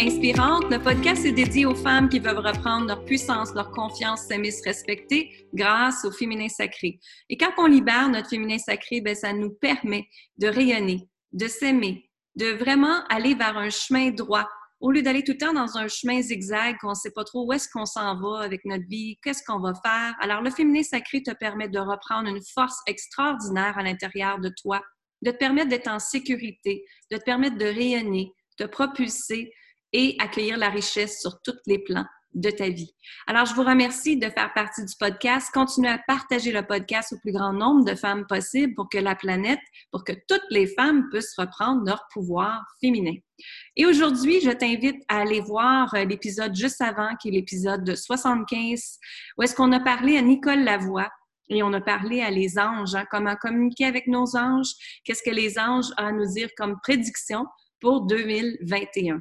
Inspirante, 0.00 0.70
le 0.70 0.82
podcast 0.82 1.26
est 1.26 1.32
dédié 1.32 1.66
aux 1.66 1.74
femmes 1.74 2.08
qui 2.08 2.20
veulent 2.20 2.38
reprendre 2.38 2.86
leur 2.86 3.04
puissance, 3.04 3.52
leur 3.54 3.70
confiance, 3.70 4.22
s'aimer, 4.22 4.50
se 4.50 4.62
respecter 4.62 5.46
grâce 5.52 6.06
au 6.06 6.10
féminin 6.10 6.48
sacré. 6.48 6.98
Et 7.28 7.36
quand 7.36 7.50
on 7.58 7.66
libère 7.66 8.08
notre 8.08 8.30
féminin 8.30 8.56
sacré, 8.56 9.02
ben, 9.02 9.14
ça 9.14 9.34
nous 9.34 9.50
permet 9.50 10.08
de 10.38 10.48
rayonner, 10.48 11.06
de 11.32 11.46
s'aimer, 11.46 12.08
de 12.34 12.46
vraiment 12.46 13.04
aller 13.10 13.34
vers 13.34 13.58
un 13.58 13.68
chemin 13.68 14.08
droit. 14.08 14.48
Au 14.80 14.90
lieu 14.90 15.02
d'aller 15.02 15.22
tout 15.22 15.32
le 15.32 15.38
temps 15.38 15.52
dans 15.52 15.76
un 15.76 15.86
chemin 15.86 16.22
zigzag, 16.22 16.78
qu'on 16.80 16.90
ne 16.90 16.94
sait 16.94 17.12
pas 17.14 17.24
trop 17.24 17.44
où 17.44 17.52
est-ce 17.52 17.68
qu'on 17.70 17.84
s'en 17.84 18.18
va 18.18 18.40
avec 18.40 18.64
notre 18.64 18.88
vie, 18.88 19.18
qu'est-ce 19.22 19.42
qu'on 19.46 19.60
va 19.60 19.74
faire. 19.84 20.14
Alors, 20.22 20.40
le 20.40 20.50
féminin 20.50 20.82
sacré 20.82 21.22
te 21.22 21.32
permet 21.32 21.68
de 21.68 21.78
reprendre 21.78 22.26
une 22.26 22.42
force 22.54 22.78
extraordinaire 22.86 23.76
à 23.76 23.82
l'intérieur 23.82 24.38
de 24.38 24.50
toi, 24.62 24.80
de 25.20 25.30
te 25.30 25.36
permettre 25.36 25.68
d'être 25.68 25.88
en 25.88 25.98
sécurité, 25.98 26.86
de 27.10 27.18
te 27.18 27.24
permettre 27.24 27.58
de 27.58 27.66
rayonner, 27.66 28.32
de 28.58 28.64
propulser 28.64 29.52
et 29.92 30.16
accueillir 30.18 30.56
la 30.58 30.70
richesse 30.70 31.20
sur 31.20 31.40
tous 31.42 31.58
les 31.66 31.78
plans 31.78 32.06
de 32.34 32.50
ta 32.50 32.68
vie. 32.68 32.94
Alors, 33.26 33.46
je 33.46 33.54
vous 33.54 33.64
remercie 33.64 34.16
de 34.16 34.28
faire 34.28 34.52
partie 34.54 34.84
du 34.84 34.94
podcast. 34.98 35.50
Continuez 35.52 35.88
à 35.88 35.98
partager 35.98 36.52
le 36.52 36.62
podcast 36.62 37.12
au 37.12 37.18
plus 37.18 37.32
grand 37.32 37.52
nombre 37.52 37.84
de 37.84 37.94
femmes 37.94 38.26
possible 38.26 38.74
pour 38.74 38.88
que 38.88 38.98
la 38.98 39.14
planète, 39.14 39.60
pour 39.90 40.04
que 40.04 40.12
toutes 40.28 40.44
les 40.50 40.66
femmes 40.66 41.08
puissent 41.10 41.34
reprendre 41.36 41.82
leur 41.84 42.06
pouvoir 42.12 42.62
féminin. 42.80 43.14
Et 43.76 43.86
aujourd'hui, 43.86 44.40
je 44.40 44.50
t'invite 44.50 45.02
à 45.08 45.22
aller 45.22 45.40
voir 45.40 45.92
euh, 45.94 46.04
l'épisode 46.04 46.54
juste 46.54 46.80
avant, 46.80 47.16
qui 47.16 47.28
est 47.28 47.32
l'épisode 47.32 47.84
de 47.84 47.94
75, 47.94 48.98
où 49.38 49.42
est-ce 49.42 49.54
qu'on 49.54 49.72
a 49.72 49.80
parlé 49.80 50.16
à 50.16 50.22
Nicole 50.22 50.62
Lavoie 50.62 51.08
et 51.52 51.64
on 51.64 51.72
a 51.72 51.80
parlé 51.80 52.20
à 52.22 52.30
les 52.30 52.60
anges, 52.60 52.94
hein, 52.94 53.04
comment 53.10 53.34
communiquer 53.34 53.84
avec 53.84 54.06
nos 54.06 54.36
anges, 54.36 54.70
qu'est-ce 55.04 55.22
que 55.22 55.34
les 55.34 55.58
anges 55.58 55.90
ont 55.98 56.04
à 56.04 56.12
nous 56.12 56.32
dire 56.32 56.48
comme 56.56 56.78
prédiction 56.80 57.44
pour 57.80 58.02
2021. 58.02 59.20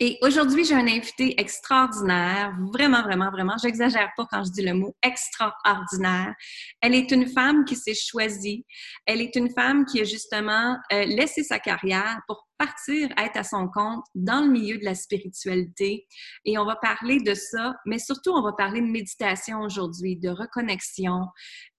Et 0.00 0.18
aujourd'hui, 0.22 0.64
j'ai 0.64 0.74
un 0.74 0.86
invité 0.86 1.40
extraordinaire, 1.40 2.52
vraiment, 2.72 3.02
vraiment, 3.02 3.30
vraiment. 3.30 3.56
J'exagère 3.62 4.10
pas 4.16 4.26
quand 4.30 4.44
je 4.44 4.50
dis 4.50 4.62
le 4.62 4.74
mot 4.74 4.94
extraordinaire. 5.02 6.34
Elle 6.80 6.94
est 6.94 7.10
une 7.10 7.28
femme 7.28 7.64
qui 7.64 7.76
s'est 7.76 7.94
choisie. 7.94 8.64
Elle 9.06 9.20
est 9.20 9.34
une 9.36 9.50
femme 9.50 9.84
qui 9.86 10.00
a 10.00 10.04
justement 10.04 10.76
euh, 10.92 11.04
laissé 11.04 11.42
sa 11.42 11.58
carrière 11.58 12.20
pour 12.26 12.45
partir 12.58 13.08
être 13.18 13.36
à 13.36 13.44
son 13.44 13.68
compte 13.68 14.04
dans 14.14 14.44
le 14.44 14.50
milieu 14.50 14.78
de 14.78 14.84
la 14.84 14.94
spiritualité. 14.94 16.06
Et 16.44 16.58
on 16.58 16.64
va 16.64 16.76
parler 16.76 17.18
de 17.20 17.34
ça, 17.34 17.74
mais 17.86 17.98
surtout, 17.98 18.30
on 18.30 18.42
va 18.42 18.52
parler 18.52 18.80
de 18.80 18.86
méditation 18.86 19.60
aujourd'hui, 19.60 20.16
de 20.16 20.28
reconnexion. 20.28 21.26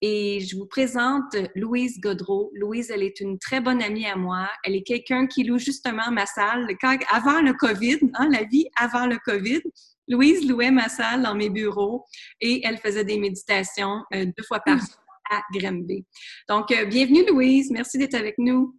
Et 0.02 0.40
je 0.42 0.56
vous 0.56 0.66
présente 0.68 1.36
Louise 1.56 2.00
Godreau. 2.00 2.52
Louise, 2.54 2.92
elle 2.92 3.04
est 3.04 3.20
une 3.20 3.40
très 3.40 3.62
bonne 3.62 3.82
amie 3.82 4.06
à 4.06 4.16
moi. 4.16 4.50
Elle 4.64 4.76
est 4.76 4.84
quelqu'un 4.84 5.28
qui 5.28 5.44
loue 5.44 5.60
justement 5.60 6.12
ma 6.12 6.26
salle 6.26 6.68
quand, 6.80 6.98
avant 7.12 7.42
le 7.42 7.54
COVID, 7.54 8.00
hein, 8.16 8.30
la 8.32 8.44
vie 8.44 8.68
avant 8.78 9.08
le 9.08 9.18
COVID. 9.26 9.62
Louise 10.08 10.48
louait 10.48 10.72
ma 10.72 10.88
salle 10.88 11.24
dans 11.24 11.36
mes 11.36 11.50
bureaux 11.50 12.06
et 12.40 12.66
elle 12.66 12.78
faisait 12.78 13.04
des 13.04 13.20
méditations 13.20 14.04
euh, 14.14 14.26
deux 14.26 14.44
fois 14.48 14.60
par 14.62 14.78
jour 14.78 14.88
à 15.30 15.42
Grimby. 15.54 16.06
Donc, 16.48 16.72
euh, 16.72 16.86
bienvenue 16.86 17.26
Louise. 17.28 17.72
Merci 17.72 17.98
d'être 17.98 18.16
avec 18.16 18.36
nous. 18.38 18.74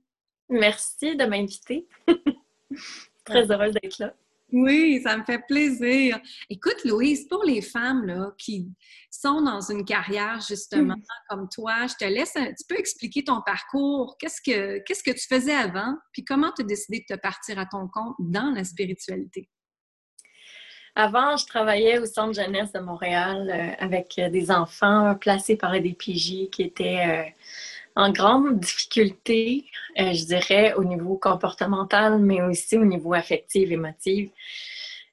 Merci 0.48 1.16
de 1.16 1.24
m'inviter. 1.24 1.86
Très 3.24 3.50
heureuse 3.50 3.74
d'être 3.74 3.98
là. 3.98 4.14
Oui, 4.50 5.00
ça 5.02 5.18
me 5.18 5.24
fait 5.24 5.42
plaisir. 5.46 6.18
Écoute, 6.48 6.82
Louise, 6.84 7.28
pour 7.28 7.44
les 7.44 7.60
femmes 7.60 8.06
là, 8.06 8.32
qui 8.38 8.66
sont 9.10 9.42
dans 9.42 9.60
une 9.60 9.84
carrière 9.84 10.40
justement 10.40 10.94
mm. 10.94 11.02
comme 11.28 11.48
toi, 11.50 11.86
je 11.86 11.94
te 11.94 12.10
laisse 12.10 12.34
un 12.36 12.46
petit 12.46 12.64
peu 12.66 12.78
expliquer 12.78 13.24
ton 13.24 13.42
parcours. 13.42 14.16
Qu'est-ce 14.18 14.40
que, 14.40 14.78
qu'est-ce 14.84 15.02
que 15.02 15.10
tu 15.10 15.26
faisais 15.28 15.54
avant? 15.54 15.94
Puis 16.12 16.24
comment 16.24 16.50
tu 16.52 16.62
as 16.62 16.64
décidé 16.64 17.04
de 17.08 17.14
te 17.14 17.20
partir 17.20 17.58
à 17.58 17.66
ton 17.66 17.88
compte 17.88 18.14
dans 18.18 18.50
la 18.54 18.64
spiritualité? 18.64 19.50
Avant, 20.94 21.36
je 21.36 21.46
travaillais 21.46 21.98
au 21.98 22.06
Centre 22.06 22.32
jeunesse 22.32 22.72
de 22.72 22.80
Montréal 22.80 23.50
euh, 23.50 23.84
avec 23.84 24.18
des 24.32 24.50
enfants 24.50 25.14
placés 25.14 25.56
par 25.56 25.78
des 25.78 25.92
PJ 25.92 26.48
qui 26.50 26.62
étaient 26.62 27.04
euh, 27.06 27.30
en 27.98 28.12
grande 28.12 28.60
difficulté, 28.60 29.66
euh, 29.98 30.12
je 30.12 30.24
dirais, 30.24 30.72
au 30.74 30.84
niveau 30.84 31.18
comportemental, 31.18 32.20
mais 32.20 32.40
aussi 32.40 32.78
au 32.78 32.84
niveau 32.84 33.12
affectif, 33.12 33.68
émotif. 33.72 34.30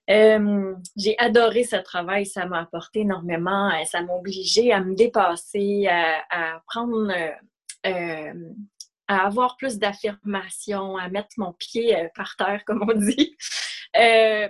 Euh, 0.07 0.75
j'ai 0.95 1.17
adoré 1.17 1.63
ce 1.63 1.77
travail, 1.77 2.27
ça 2.27 2.45
m'a 2.45 2.61
apporté 2.61 2.99
énormément, 2.99 3.71
euh, 3.71 3.83
ça 3.85 4.03
m'a 4.03 4.13
obligé 4.13 4.71
à 4.71 4.81
me 4.81 4.93
dépasser, 4.93 5.87
à, 5.87 6.61
prendre, 6.67 7.11
à 7.83 9.25
avoir 9.25 9.57
plus 9.57 9.79
d'affirmation, 9.79 10.95
à 10.97 11.09
mettre 11.09 11.29
mon 11.37 11.53
pied 11.53 11.97
par 12.13 12.35
terre, 12.35 12.63
comme 12.67 12.85
on 12.87 12.93
dit. 12.93 13.35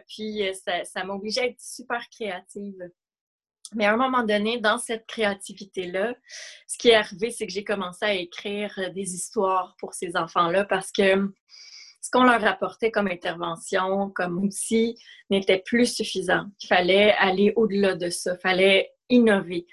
puis 0.09 0.41
ça 0.83 1.03
m'a 1.05 1.13
obligé 1.13 1.39
à 1.39 1.45
être 1.45 1.61
super 1.61 2.01
créative. 2.09 2.91
Mais 3.75 3.85
à 3.85 3.93
un 3.93 3.97
moment 3.97 4.23
donné, 4.23 4.59
dans 4.59 4.77
cette 4.77 5.05
créativité-là, 5.05 6.15
ce 6.67 6.77
qui 6.77 6.89
est 6.89 6.95
arrivé, 6.95 7.29
c'est 7.29 7.45
que 7.45 7.51
j'ai 7.51 7.65
commencé 7.65 8.05
à 8.05 8.13
écrire 8.13 8.73
euh, 8.77 8.89
des 8.89 9.13
histoires 9.13 9.75
pour 9.79 9.93
ces 9.93 10.15
enfants-là 10.15 10.65
parce 10.65 10.91
que 10.91 11.31
ce 12.01 12.09
qu'on 12.11 12.23
leur 12.23 12.43
apportait 12.45 12.91
comme 12.91 13.07
intervention, 13.07 14.09
comme 14.11 14.37
outil, 14.37 14.95
n'était 15.29 15.59
plus 15.59 15.93
suffisant. 15.93 16.45
Il 16.61 16.67
fallait 16.67 17.13
aller 17.19 17.51
au-delà 17.55 17.95
de 17.95 18.09
ça, 18.09 18.33
il 18.33 18.41
fallait 18.41 18.91
innover. 19.09 19.67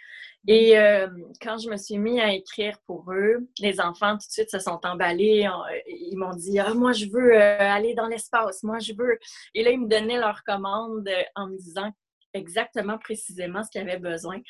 Et 0.49 0.77
euh, 0.77 1.07
quand 1.41 1.59
je 1.59 1.69
me 1.69 1.77
suis 1.77 1.99
mis 1.99 2.21
à 2.21 2.33
écrire 2.33 2.77
pour 2.87 3.12
eux, 3.12 3.49
les 3.61 3.81
enfants 3.81 4.12
tout 4.12 4.27
de 4.27 4.33
suite 4.33 4.51
se 4.51 4.59
sont 4.59 4.81
emballés. 4.83 5.49
Ils 5.87 6.17
m'ont 6.17 6.35
dit 6.35 6.59
Ah, 6.59 6.75
moi, 6.75 6.91
je 6.93 7.07
veux 7.07 7.37
euh, 7.37 7.59
aller 7.61 7.95
dans 7.95 8.09
l'espace, 8.09 8.65
moi, 8.65 8.81
je 8.81 8.93
veux. 8.93 9.19
Et 9.55 9.62
là, 9.62 9.71
ils 9.71 9.81
me 9.81 9.87
donnaient 9.87 10.19
leur 10.19 10.43
commande 10.43 11.09
en 11.37 11.47
me 11.47 11.57
disant 11.59 11.93
exactement 12.34 12.98
précisément 12.98 13.62
ce 13.62 13.70
qu'il 13.70 13.81
avait 13.81 13.98
besoin. 13.98 14.41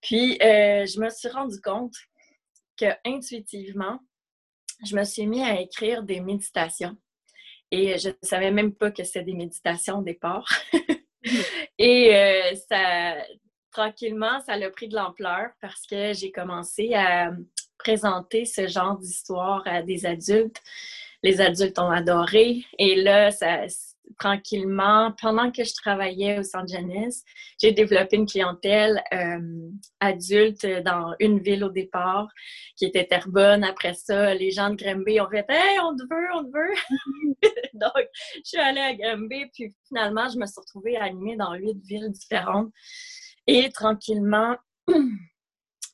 Puis, 0.00 0.34
euh, 0.42 0.86
je 0.86 1.00
me 1.00 1.08
suis 1.08 1.28
rendu 1.28 1.60
compte 1.60 1.94
que 2.76 2.86
intuitivement, 3.04 3.98
je 4.84 4.96
me 4.96 5.04
suis 5.04 5.26
mis 5.26 5.42
à 5.42 5.60
écrire 5.60 6.02
des 6.02 6.20
méditations. 6.20 6.96
Et 7.70 7.98
je 7.98 8.10
ne 8.10 8.14
savais 8.22 8.50
même 8.50 8.74
pas 8.74 8.90
que 8.90 9.02
c'était 9.02 9.24
des 9.24 9.34
méditations 9.34 9.98
au 9.98 10.02
départ. 10.02 10.46
Et 11.78 12.14
euh, 12.14 12.54
ça, 12.68 13.16
tranquillement, 13.72 14.40
ça 14.40 14.52
a 14.52 14.70
pris 14.70 14.88
de 14.88 14.94
l'ampleur 14.94 15.50
parce 15.60 15.86
que 15.86 16.12
j'ai 16.12 16.30
commencé 16.30 16.94
à 16.94 17.30
présenter 17.78 18.44
ce 18.44 18.68
genre 18.68 18.98
d'histoire 18.98 19.62
à 19.66 19.82
des 19.82 20.06
adultes. 20.06 20.60
Les 21.22 21.40
adultes 21.40 21.78
ont 21.78 21.90
adoré. 21.90 22.64
Et 22.78 22.96
là, 22.96 23.30
ça, 23.30 23.66
tranquillement, 24.18 25.12
pendant 25.20 25.50
que 25.50 25.64
je 25.64 25.72
travaillais 25.74 26.38
au 26.38 26.42
Centre 26.42 26.72
Jeunesse, 26.72 27.24
j'ai 27.60 27.72
développé 27.72 28.16
une 28.16 28.26
clientèle 28.26 29.02
euh, 29.12 29.70
adulte 30.00 30.66
dans 30.84 31.14
une 31.20 31.40
ville 31.40 31.64
au 31.64 31.70
départ 31.70 32.28
qui 32.76 32.86
était 32.86 33.06
Terrebonne. 33.06 33.64
Après 33.64 33.94
ça, 33.94 34.34
les 34.34 34.50
gens 34.50 34.70
de 34.70 34.76
Grimby 34.76 35.20
ont 35.20 35.28
fait 35.28 35.44
Hey, 35.48 35.78
on 35.80 35.96
te 35.96 36.02
veut, 36.02 36.28
on 36.34 36.44
te 36.44 36.50
veut. 36.52 36.74
Donc, 37.74 38.08
je 38.36 38.42
suis 38.44 38.58
allée 38.58 38.80
à 38.80 38.94
Grimby, 38.94 39.46
puis 39.52 39.74
finalement, 39.88 40.28
je 40.28 40.38
me 40.38 40.46
suis 40.46 40.60
retrouvée 40.60 40.96
animée 40.96 41.36
dans 41.36 41.54
huit 41.54 41.78
villes 41.84 42.10
différentes. 42.10 42.70
Et 43.46 43.70
tranquillement, 43.70 44.56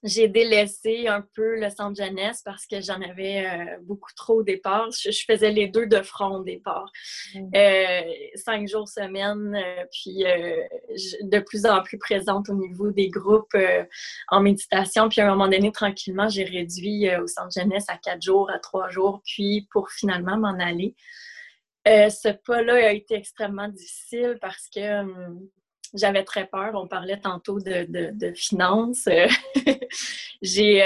j'ai 0.03 0.29
délaissé 0.29 1.09
un 1.09 1.23
peu 1.35 1.61
le 1.61 1.69
centre 1.69 2.03
jeunesse 2.03 2.43
parce 2.43 2.67
que 2.67 2.81
j'en 2.81 3.01
avais 3.03 3.47
euh, 3.47 3.77
beaucoup 3.83 4.13
trop 4.17 4.41
au 4.41 4.43
départ. 4.43 4.89
Je, 4.93 5.11
faisais 5.27 5.51
les 5.51 5.69
deux 5.69 5.87
de 5.87 6.01
front 6.03 6.39
au 6.39 6.43
départ. 6.43 6.91
Mm. 7.35 7.51
Euh, 7.55 8.01
cinq 8.35 8.67
jours 8.67 8.89
semaine, 8.89 9.55
euh, 9.55 9.85
puis 9.93 10.25
de 11.23 11.39
plus 11.41 11.67
en 11.67 11.83
plus 11.83 11.99
présente 11.99 12.49
au 12.49 12.55
niveau 12.55 12.91
des 12.91 13.09
groupes 13.09 13.57
en 14.29 14.41
méditation. 14.41 15.09
Puis 15.09 15.21
à 15.21 15.27
un 15.27 15.31
moment 15.31 15.49
donné, 15.49 15.71
tranquillement, 15.71 16.29
j'ai 16.29 16.45
réduit 16.45 17.15
au 17.17 17.27
centre 17.27 17.53
jeunesse 17.55 17.85
à 17.89 17.97
quatre 17.99 18.23
jours, 18.23 18.51
à 18.51 18.59
trois 18.59 18.89
jours, 18.89 19.21
puis 19.25 19.69
pour 19.71 19.91
finalement 19.91 20.39
m'en 20.39 20.59
aller. 20.59 20.95
ce 21.85 22.33
pas-là 22.47 22.75
a 22.75 22.93
été 22.93 23.15
extrêmement 23.15 23.69
difficile 23.69 24.39
parce 24.41 24.69
que 24.75 25.01
hum, 25.01 25.49
j'avais 25.95 26.25
très 26.25 26.47
peur. 26.47 26.73
On 26.75 26.87
parlait 26.87 27.19
tantôt 27.19 27.59
de, 27.61 28.33
finances. 28.35 29.07
Euh, 29.07 29.27
j'ai, 30.43 30.79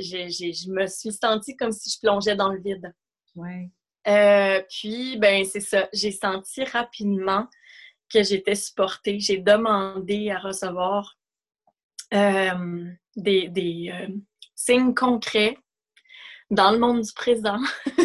je 0.00 0.70
me 0.70 0.86
suis 0.86 1.12
sentie 1.12 1.56
comme 1.56 1.72
si 1.72 1.90
je 1.90 2.00
plongeais 2.00 2.36
dans 2.36 2.50
le 2.50 2.60
vide. 2.60 2.94
Ouais. 3.34 3.70
Euh, 4.08 4.62
puis, 4.68 5.16
ben 5.18 5.44
c'est 5.44 5.60
ça. 5.60 5.88
J'ai 5.92 6.12
senti 6.12 6.64
rapidement 6.64 7.46
que 8.12 8.22
j'étais 8.22 8.54
supportée. 8.54 9.20
J'ai 9.20 9.38
demandé 9.38 10.30
à 10.30 10.38
recevoir 10.38 11.16
euh, 12.14 12.90
des, 13.16 13.48
des 13.48 13.92
signes 14.54 14.94
concrets 14.94 15.56
dans 16.50 16.72
le 16.72 16.78
monde 16.78 17.02
du 17.02 17.12
présent. 17.12 17.58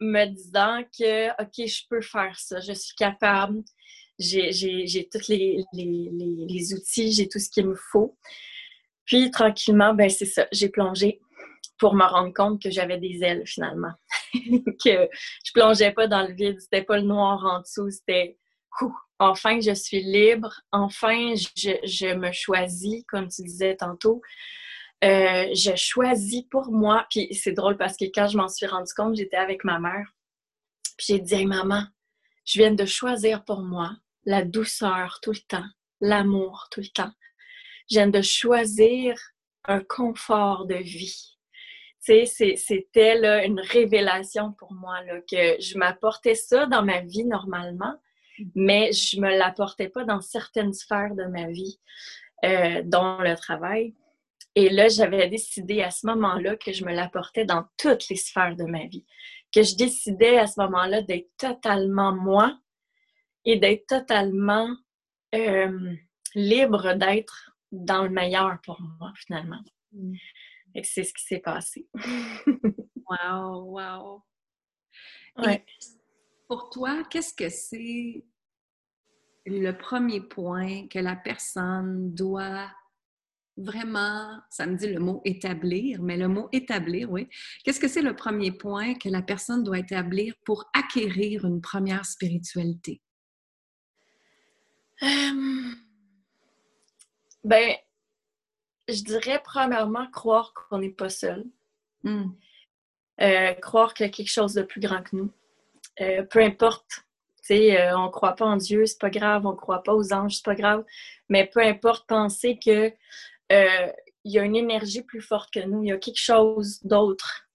me 0.00 0.26
disant 0.26 0.82
que, 0.98 1.30
OK, 1.42 1.68
je 1.68 1.86
peux 1.88 2.00
faire 2.00 2.38
ça, 2.38 2.60
je 2.60 2.72
suis 2.72 2.94
capable, 2.94 3.62
j'ai 4.20 5.08
tous 5.10 5.28
les, 5.28 5.64
les, 5.72 6.74
outils, 6.74 7.12
j'ai 7.12 7.28
tout 7.28 7.38
ce 7.38 7.50
qu'il 7.50 7.66
me 7.66 7.74
faut. 7.74 8.16
Puis 9.06 9.30
tranquillement, 9.30 9.94
ben 9.94 10.08
c'est 10.08 10.26
ça, 10.26 10.46
j'ai 10.52 10.68
plongé 10.68 11.20
pour 11.78 11.94
me 11.94 12.04
rendre 12.04 12.32
compte 12.32 12.62
que 12.62 12.70
j'avais 12.70 12.98
des 12.98 13.22
ailes 13.22 13.42
finalement. 13.46 13.92
que 14.32 15.08
je 15.44 15.52
plongeais 15.52 15.92
pas 15.92 16.06
dans 16.06 16.26
le 16.26 16.34
vide, 16.34 16.60
c'était 16.60 16.82
pas 16.82 16.98
le 16.98 17.04
noir 17.04 17.44
en 17.44 17.60
dessous, 17.60 17.90
c'était 17.90 18.38
enfin 19.18 19.60
je 19.60 19.74
suis 19.74 20.02
libre, 20.02 20.60
enfin 20.70 21.34
je, 21.34 21.70
je, 21.84 22.14
me 22.14 22.30
choisis, 22.32 23.02
comme 23.08 23.28
tu 23.28 23.42
disais 23.42 23.76
tantôt. 23.76 24.22
Euh, 25.02 25.46
je 25.54 25.74
choisis 25.76 26.42
pour 26.50 26.70
moi. 26.70 27.06
Puis 27.10 27.28
c'est 27.34 27.52
drôle 27.52 27.76
parce 27.76 27.96
que 27.96 28.04
quand 28.04 28.28
je 28.28 28.36
m'en 28.36 28.48
suis 28.48 28.66
rendu 28.66 28.92
compte, 28.94 29.16
j'étais 29.16 29.36
avec 29.36 29.64
ma 29.64 29.78
mère. 29.78 30.06
Puis 30.98 31.06
j'ai 31.08 31.18
dit, 31.18 31.34
hey, 31.34 31.46
maman, 31.46 31.84
je 32.44 32.58
viens 32.58 32.72
de 32.72 32.84
choisir 32.84 33.44
pour 33.44 33.60
moi 33.60 33.92
la 34.24 34.44
douceur 34.44 35.18
tout 35.22 35.32
le 35.32 35.40
temps, 35.48 35.68
l'amour 36.00 36.68
tout 36.70 36.80
le 36.80 36.88
temps. 36.88 37.12
Viens 37.88 38.08
de 38.08 38.22
choisir 38.22 39.16
un 39.64 39.80
confort 39.80 40.66
de 40.66 40.76
vie. 40.76 41.36
Tu 42.04 42.26
sais, 42.26 42.56
c'était 42.56 43.46
une 43.46 43.60
révélation 43.60 44.52
pour 44.52 44.72
moi 44.72 45.02
là, 45.04 45.20
que 45.20 45.60
je 45.60 45.76
m'apportais 45.76 46.34
ça 46.34 46.66
dans 46.66 46.82
ma 46.82 47.00
vie 47.00 47.24
normalement, 47.24 47.94
mais 48.54 48.92
je 48.92 49.20
me 49.20 49.36
l'apportais 49.36 49.88
pas 49.88 50.04
dans 50.04 50.22
certaines 50.22 50.72
sphères 50.72 51.14
de 51.14 51.24
ma 51.24 51.48
vie, 51.48 51.78
euh, 52.44 52.82
dont 52.84 53.18
le 53.18 53.36
travail. 53.36 53.94
Et 54.54 54.70
là, 54.70 54.88
j'avais 54.88 55.28
décidé 55.28 55.82
à 55.82 55.90
ce 55.90 56.06
moment-là 56.06 56.56
que 56.56 56.72
je 56.72 56.84
me 56.84 56.92
l'apportais 56.92 57.44
dans 57.44 57.64
toutes 57.76 58.08
les 58.08 58.16
sphères 58.16 58.56
de 58.56 58.64
ma 58.64 58.86
vie. 58.86 59.04
Que 59.52 59.62
je 59.62 59.76
décidais 59.76 60.38
à 60.38 60.46
ce 60.46 60.58
moment-là 60.60 61.02
d'être 61.02 61.30
totalement 61.36 62.12
moi 62.12 62.58
et 63.44 63.58
d'être 63.58 63.86
totalement 63.86 64.68
euh, 65.34 65.94
libre 66.34 66.94
d'être 66.94 67.56
dans 67.72 68.04
le 68.04 68.10
meilleur 68.10 68.58
pour 68.62 68.80
moi, 68.80 69.12
finalement. 69.16 69.62
Mm. 69.92 70.14
Et 70.74 70.84
c'est 70.84 71.04
ce 71.04 71.12
qui 71.14 71.24
s'est 71.24 71.40
passé. 71.40 71.88
wow, 73.08 73.64
wow. 73.64 74.22
Ouais. 75.38 75.64
pour 76.48 76.70
toi, 76.70 77.04
qu'est-ce 77.08 77.32
que 77.32 77.48
c'est 77.48 78.24
le 79.46 79.72
premier 79.72 80.20
point 80.20 80.86
que 80.88 80.98
la 80.98 81.16
personne 81.16 82.14
doit 82.14 82.70
vraiment, 83.56 84.38
ça 84.50 84.66
me 84.66 84.76
dit 84.76 84.88
le 84.88 85.00
mot 85.00 85.20
établir, 85.24 86.02
mais 86.02 86.16
le 86.16 86.28
mot 86.28 86.48
établir, 86.52 87.10
oui. 87.10 87.28
Qu'est-ce 87.64 87.80
que 87.80 87.88
c'est 87.88 88.02
le 88.02 88.16
premier 88.16 88.52
point 88.52 88.94
que 88.94 89.08
la 89.08 89.22
personne 89.22 89.62
doit 89.64 89.78
établir 89.78 90.34
pour 90.44 90.70
acquérir 90.74 91.44
une 91.44 91.60
première 91.60 92.04
spiritualité? 92.04 93.00
Euh, 95.02 95.70
ben, 97.44 97.74
je 98.88 99.02
dirais 99.02 99.40
premièrement 99.42 100.10
croire 100.10 100.52
qu'on 100.52 100.78
n'est 100.78 100.90
pas 100.90 101.08
seul. 101.08 101.44
Hmm. 102.02 102.30
Euh, 103.20 103.52
croire 103.54 103.94
qu'il 103.94 104.06
y 104.06 104.08
a 104.08 104.12
quelque 104.12 104.30
chose 104.30 104.54
de 104.54 104.62
plus 104.62 104.80
grand 104.80 105.02
que 105.02 105.16
nous. 105.16 105.30
Euh, 106.00 106.22
peu 106.22 106.40
importe 106.40 107.04
euh, 107.50 107.96
on 107.96 108.04
ne 108.04 108.10
croit 108.10 108.36
pas 108.36 108.46
en 108.46 108.56
Dieu, 108.56 108.86
c'est 108.86 109.00
pas 109.00 109.10
grave, 109.10 109.44
on 109.44 109.52
ne 109.52 109.56
croit 109.56 109.82
pas 109.82 109.92
aux 109.92 110.12
anges, 110.12 110.36
c'est 110.36 110.44
pas 110.44 110.54
grave, 110.54 110.84
mais 111.28 111.46
peu 111.46 111.60
importe, 111.60 112.06
penser 112.06 112.60
que 112.64 112.92
il 114.22 114.32
y 114.32 114.38
a 114.38 114.44
une 114.44 114.54
énergie 114.54 115.02
plus 115.02 115.20
forte 115.20 115.52
que 115.52 115.58
nous, 115.58 115.82
il 115.82 115.88
y 115.88 115.92
a 115.92 115.96
quelque 115.96 116.20
chose 116.20 116.78
d'autre. 116.84 117.48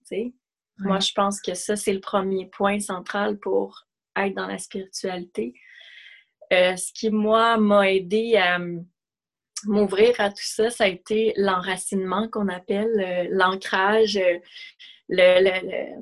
Moi, 0.79 0.99
je 0.99 1.13
pense 1.13 1.39
que 1.39 1.53
ça, 1.53 1.77
c'est 1.77 1.93
le 1.93 2.01
premier 2.01 2.47
point 2.47 2.79
central 2.79 3.37
pour 3.37 3.85
être 4.17 4.35
dans 4.35 4.47
la 4.47 4.57
spiritualité. 4.57 5.53
Euh, 6.53 6.75
ce 6.75 6.93
qui, 6.93 7.09
moi, 7.09 7.57
m'a 7.57 7.91
aidé 7.91 8.35
à 8.37 8.59
m'ouvrir 9.65 10.13
à 10.19 10.29
tout 10.29 10.35
ça, 10.37 10.69
ça 10.69 10.83
a 10.83 10.87
été 10.87 11.33
l'enracinement 11.37 12.29
qu'on 12.29 12.49
appelle, 12.49 13.29
l'ancrage, 13.31 14.19
le, 15.09 15.95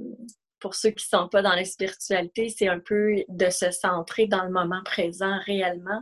pour 0.64 0.76
ceux 0.76 0.92
qui 0.92 1.06
ne 1.14 1.20
sont 1.20 1.28
pas 1.28 1.42
dans 1.42 1.56
la 1.56 1.66
spiritualité, 1.66 2.48
c'est 2.48 2.70
un 2.70 2.80
peu 2.80 3.24
de 3.28 3.50
se 3.50 3.70
centrer 3.72 4.28
dans 4.28 4.46
le 4.46 4.50
moment 4.50 4.82
présent 4.86 5.38
réellement. 5.46 6.02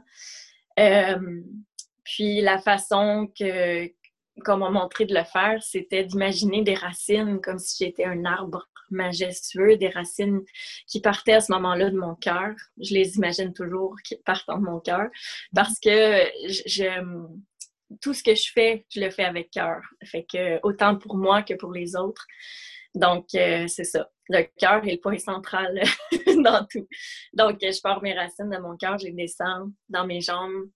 Euh, 0.79 1.41
puis 2.03 2.41
la 2.41 2.59
façon 2.59 3.31
que 3.37 3.91
qu'on 4.45 4.57
m'a 4.57 4.69
montré 4.69 5.05
de 5.05 5.13
le 5.13 5.23
faire, 5.23 5.61
c'était 5.61 6.03
d'imaginer 6.03 6.63
des 6.63 6.75
racines 6.75 7.41
comme 7.41 7.59
si 7.59 7.83
j'étais 7.83 8.05
un 8.05 8.25
arbre 8.25 8.67
majestueux, 8.89 9.77
des 9.77 9.89
racines 9.89 10.41
qui 10.87 11.01
partaient 11.01 11.33
à 11.33 11.41
ce 11.41 11.51
moment-là 11.53 11.89
de 11.89 11.97
mon 11.97 12.15
cœur. 12.15 12.53
Je 12.81 12.93
les 12.93 13.15
imagine 13.15 13.53
toujours 13.53 13.95
qui 14.03 14.17
partent 14.25 14.49
de 14.49 14.55
mon 14.55 14.79
cœur 14.79 15.07
parce 15.55 15.79
que 15.79 16.25
tout 18.01 18.13
ce 18.13 18.23
que 18.23 18.35
je 18.35 18.51
fais, 18.53 18.85
je 18.89 19.01
le 19.01 19.09
fais 19.09 19.23
avec 19.25 19.51
cœur. 19.51 19.81
Autant 20.63 20.97
pour 20.97 21.17
moi 21.17 21.43
que 21.43 21.53
pour 21.53 21.71
les 21.71 21.95
autres. 21.95 22.25
Donc, 22.93 23.27
euh, 23.35 23.67
c'est 23.67 23.85
ça. 23.85 24.09
Le 24.29 24.43
cœur 24.57 24.85
est 24.85 24.93
le 24.93 24.99
point 24.99 25.17
central 25.17 25.81
dans 26.43 26.65
tout. 26.69 26.87
Donc, 27.33 27.59
je 27.61 27.81
pars 27.81 28.01
mes 28.01 28.13
racines 28.13 28.49
de 28.49 28.57
mon 28.57 28.75
cœur, 28.75 28.97
je 28.97 29.05
les 29.05 29.13
descends 29.13 29.69
dans 29.89 30.05
mes 30.05 30.21
jambes 30.21 30.69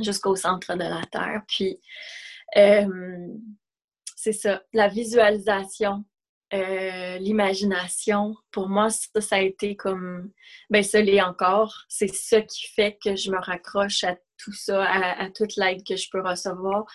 jusqu'au 0.00 0.36
centre 0.36 0.74
de 0.74 0.84
la 0.84 1.02
terre. 1.10 1.42
Puis, 1.48 1.80
euh, 2.56 3.28
c'est 4.16 4.32
ça, 4.32 4.62
la 4.72 4.88
visualisation, 4.88 6.04
euh, 6.52 7.16
l'imagination, 7.18 8.34
pour 8.50 8.68
moi, 8.68 8.90
ça, 8.90 9.20
ça, 9.20 9.36
a 9.36 9.40
été 9.40 9.76
comme, 9.76 10.30
ben 10.68 10.82
ça 10.82 11.00
l'est 11.00 11.22
encore. 11.22 11.84
C'est 11.88 12.12
ça 12.12 12.42
qui 12.42 12.66
fait 12.68 12.98
que 13.02 13.16
je 13.16 13.30
me 13.30 13.38
raccroche 13.38 14.04
à 14.04 14.16
tout 14.36 14.52
ça, 14.52 14.84
à 14.84 15.30
toute 15.30 15.56
l'aide 15.56 15.84
que 15.86 15.96
je 15.96 16.08
peux 16.10 16.22
recevoir 16.22 16.86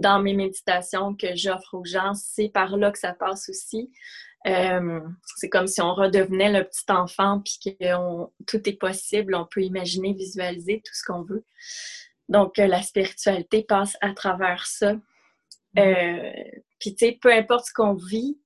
dans 0.00 0.20
mes 0.20 0.34
méditations 0.34 1.14
que 1.14 1.34
j'offre 1.34 1.74
aux 1.74 1.84
gens, 1.84 2.14
c'est 2.14 2.48
par 2.48 2.76
là 2.76 2.90
que 2.90 2.98
ça 2.98 3.12
passe 3.12 3.48
aussi. 3.48 3.90
Euh, 4.46 5.00
c'est 5.36 5.48
comme 5.48 5.66
si 5.66 5.80
on 5.80 5.94
redevenait 5.94 6.52
le 6.52 6.64
petit 6.64 6.84
enfant, 6.88 7.40
puis 7.40 7.74
que 7.80 7.84
tout 8.46 8.68
est 8.68 8.78
possible, 8.78 9.34
on 9.34 9.46
peut 9.46 9.62
imaginer, 9.62 10.12
visualiser 10.12 10.82
tout 10.84 10.94
ce 10.94 11.02
qu'on 11.04 11.22
veut. 11.22 11.44
Donc, 12.28 12.58
euh, 12.58 12.66
la 12.66 12.82
spiritualité 12.82 13.62
passe 13.62 13.96
à 14.00 14.12
travers 14.12 14.66
ça. 14.66 14.94
Mm-hmm. 14.94 15.00
Euh, 15.78 16.60
puis, 16.78 16.94
tu 16.94 17.06
sais, 17.06 17.18
peu 17.20 17.32
importe 17.32 17.66
ce 17.66 17.72
qu'on 17.72 17.94
vit, 17.94 18.38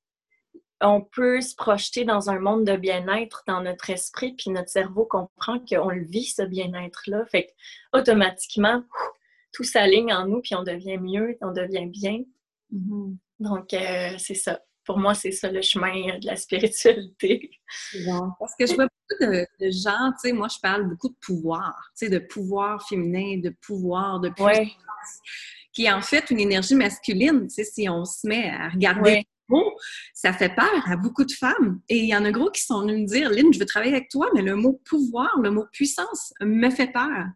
on 0.81 1.03
peut 1.03 1.41
se 1.41 1.55
projeter 1.55 2.05
dans 2.05 2.31
un 2.31 2.39
monde 2.39 2.65
de 2.65 2.77
bien-être 2.77 3.43
dans 3.47 3.61
notre 3.63 3.91
esprit, 3.91 4.35
puis 4.35 4.51
notre 4.51 4.71
cerveau 4.71 5.05
comprend 5.05 5.59
qu'on 5.59 5.91
le 5.91 6.05
vit, 6.05 6.25
ce 6.25 6.43
bien-être-là. 6.43 7.25
Fait 7.27 7.47
que, 7.47 7.99
automatiquement, 7.99 8.83
tout 9.53 9.65
s'aligne 9.65 10.13
en 10.13 10.27
nous, 10.27 10.41
puis 10.41 10.55
on 10.55 10.63
devient 10.63 10.99
mieux, 10.99 11.37
on 11.43 11.53
devient 11.53 11.87
bien. 11.87 12.23
Mm-hmm. 12.73 13.17
Donc, 13.41 13.75
euh, 13.75 14.15
c'est 14.19 14.35
ça. 14.35 14.61
Pour 14.85 14.99
moi, 14.99 15.15
c'est 15.15 15.33
ça 15.33 15.51
le 15.51 15.63
chemin 15.63 16.19
de 16.19 16.27
la 16.27 16.37
spiritualité. 16.37 17.51
Parce 18.39 18.55
que 18.59 18.67
je 18.67 18.75
vois 18.75 18.89
beaucoup 19.19 19.33
de, 19.61 19.71
gens, 19.71 20.13
tu 20.13 20.29
sais, 20.29 20.33
moi, 20.33 20.49
je 20.49 20.59
parle 20.61 20.89
beaucoup 20.89 21.09
de 21.09 21.17
pouvoir, 21.21 21.75
tu 21.99 22.07
sais, 22.07 22.11
de 22.11 22.19
pouvoir 22.19 22.87
féminin, 22.89 23.41
de 23.43 23.55
pouvoir, 23.67 24.21
de 24.21 24.29
puissance, 24.29 24.75
qui 25.73 25.87
est 25.87 25.93
en 25.93 26.03
fait 26.03 26.31
une 26.31 26.41
énergie 26.41 26.75
masculine, 26.75 27.47
tu 27.49 27.55
sais, 27.55 27.65
si 27.65 27.89
on 27.89 28.05
se 28.05 28.27
met 28.27 28.51
à 28.51 28.69
regarder 28.69 29.25
mot, 29.51 29.77
ça 30.15 30.33
fait 30.33 30.55
peur 30.55 30.83
à 30.87 30.97
beaucoup 30.97 31.25
de 31.25 31.33
femmes. 31.33 31.81
Et 31.89 31.99
il 31.99 32.07
y 32.07 32.17
en 32.17 32.25
a 32.25 32.31
gros 32.31 32.51
qui 32.51 32.63
sont 32.63 32.81
venus 32.83 33.01
me 33.01 33.07
dire, 33.07 33.31
Lynn, 33.31 33.53
je 33.53 33.59
veux 33.59 33.67
travailler 33.67 33.93
avec 33.93 34.09
toi, 34.09 34.29
mais 34.35 34.43
le 34.43 34.57
mot 34.57 34.81
pouvoir, 34.89 35.39
le 35.43 35.51
mot 35.51 35.67
puissance 35.73 36.33
me 36.41 36.71
fait 36.71 36.91
peur. 36.93 37.27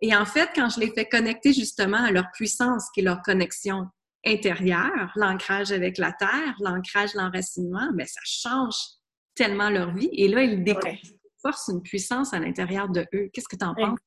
Et 0.00 0.14
en 0.14 0.26
fait, 0.26 0.50
quand 0.54 0.68
je 0.68 0.80
les 0.80 0.92
fais 0.92 1.06
connecter 1.06 1.52
justement 1.52 2.04
à 2.04 2.12
leur 2.12 2.30
puissance, 2.32 2.90
qui 2.94 3.00
est 3.00 3.04
leur 3.04 3.22
connexion 3.22 3.86
intérieure, 4.26 5.12
l'ancrage 5.16 5.72
avec 5.72 5.98
la 5.98 6.12
terre, 6.12 6.54
l'ancrage, 6.60 7.14
l'enracinement, 7.14 7.90
bien, 7.92 8.06
ça 8.06 8.20
change 8.24 8.74
tellement 9.34 9.70
leur 9.70 9.94
vie. 9.94 10.10
Et 10.12 10.28
là, 10.28 10.42
ils 10.42 10.62
découvrent 10.62 10.88
force, 11.42 11.68
une 11.68 11.82
puissance 11.82 12.32
à 12.32 12.38
l'intérieur 12.38 12.88
de 12.88 13.06
eux. 13.14 13.28
Qu'est-ce 13.32 13.48
que 13.48 13.56
tu 13.56 13.64
en 13.64 13.74
penses? 13.74 13.98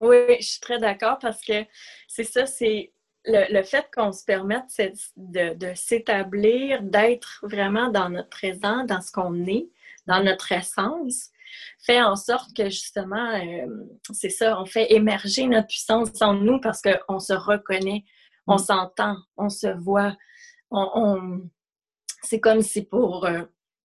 Oui, 0.00 0.36
je 0.40 0.46
suis 0.46 0.60
très 0.60 0.78
d'accord 0.78 1.18
parce 1.20 1.44
que 1.44 1.64
c'est 2.08 2.24
ça, 2.24 2.46
c'est 2.46 2.92
le, 3.24 3.62
fait 3.62 3.88
qu'on 3.94 4.12
se 4.12 4.24
permette 4.24 4.68
de, 5.16 5.54
de 5.54 5.74
s'établir, 5.74 6.82
d'être 6.82 7.40
vraiment 7.42 7.88
dans 7.88 8.10
notre 8.10 8.28
présent, 8.28 8.84
dans 8.84 9.00
ce 9.00 9.12
qu'on 9.12 9.46
est, 9.46 9.68
dans 10.06 10.22
notre 10.22 10.50
essence, 10.50 11.30
fait 11.78 12.02
en 12.02 12.16
sorte 12.16 12.54
que 12.56 12.64
justement, 12.64 13.34
euh, 13.34 13.66
c'est 14.12 14.30
ça, 14.30 14.60
on 14.60 14.66
fait 14.66 14.92
émerger 14.92 15.46
notre 15.46 15.68
puissance 15.68 16.20
en 16.20 16.34
nous 16.34 16.60
parce 16.60 16.80
qu'on 16.82 17.18
se 17.18 17.32
reconnaît, 17.32 18.04
on 18.46 18.56
mm. 18.56 18.58
s'entend, 18.58 19.16
on 19.36 19.48
se 19.48 19.68
voit. 19.68 20.16
On, 20.70 21.42
C'est 22.22 22.40
comme 22.40 22.62
si 22.62 22.82
pour, 22.82 23.26
euh, 23.26 23.42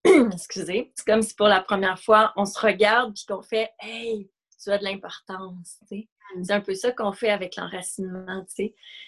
excusez, 0.34 0.92
c'est 0.96 1.06
comme 1.06 1.22
si 1.22 1.34
pour 1.34 1.48
la 1.48 1.62
première 1.62 2.00
fois, 2.00 2.34
on 2.36 2.46
se 2.46 2.60
regarde 2.60 3.14
puis 3.14 3.26
qu'on 3.28 3.42
fait, 3.42 3.70
hey, 3.80 4.30
tu 4.62 4.70
as 4.70 4.78
de 4.78 4.84
l'importance. 4.84 5.80
Mm. 5.92 6.44
C'est 6.44 6.54
un 6.54 6.62
peu 6.62 6.74
ça 6.76 6.92
qu'on 6.92 7.12
fait 7.12 7.30
avec 7.30 7.56
l'enracinement. 7.56 8.46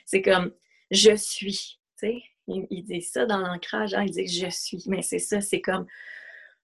C'est 0.05 0.21
comme, 0.21 0.51
je 0.91 1.15
suis. 1.15 1.79
Il, 2.47 2.65
il 2.69 2.83
dit 2.83 3.01
ça 3.01 3.25
dans 3.25 3.39
l'ancrage, 3.39 3.93
hein, 3.93 4.03
il 4.05 4.11
dit 4.11 4.27
je 4.27 4.49
suis. 4.49 4.83
Mais 4.87 5.01
c'est 5.01 5.19
ça, 5.19 5.41
c'est 5.41 5.61
comme, 5.61 5.85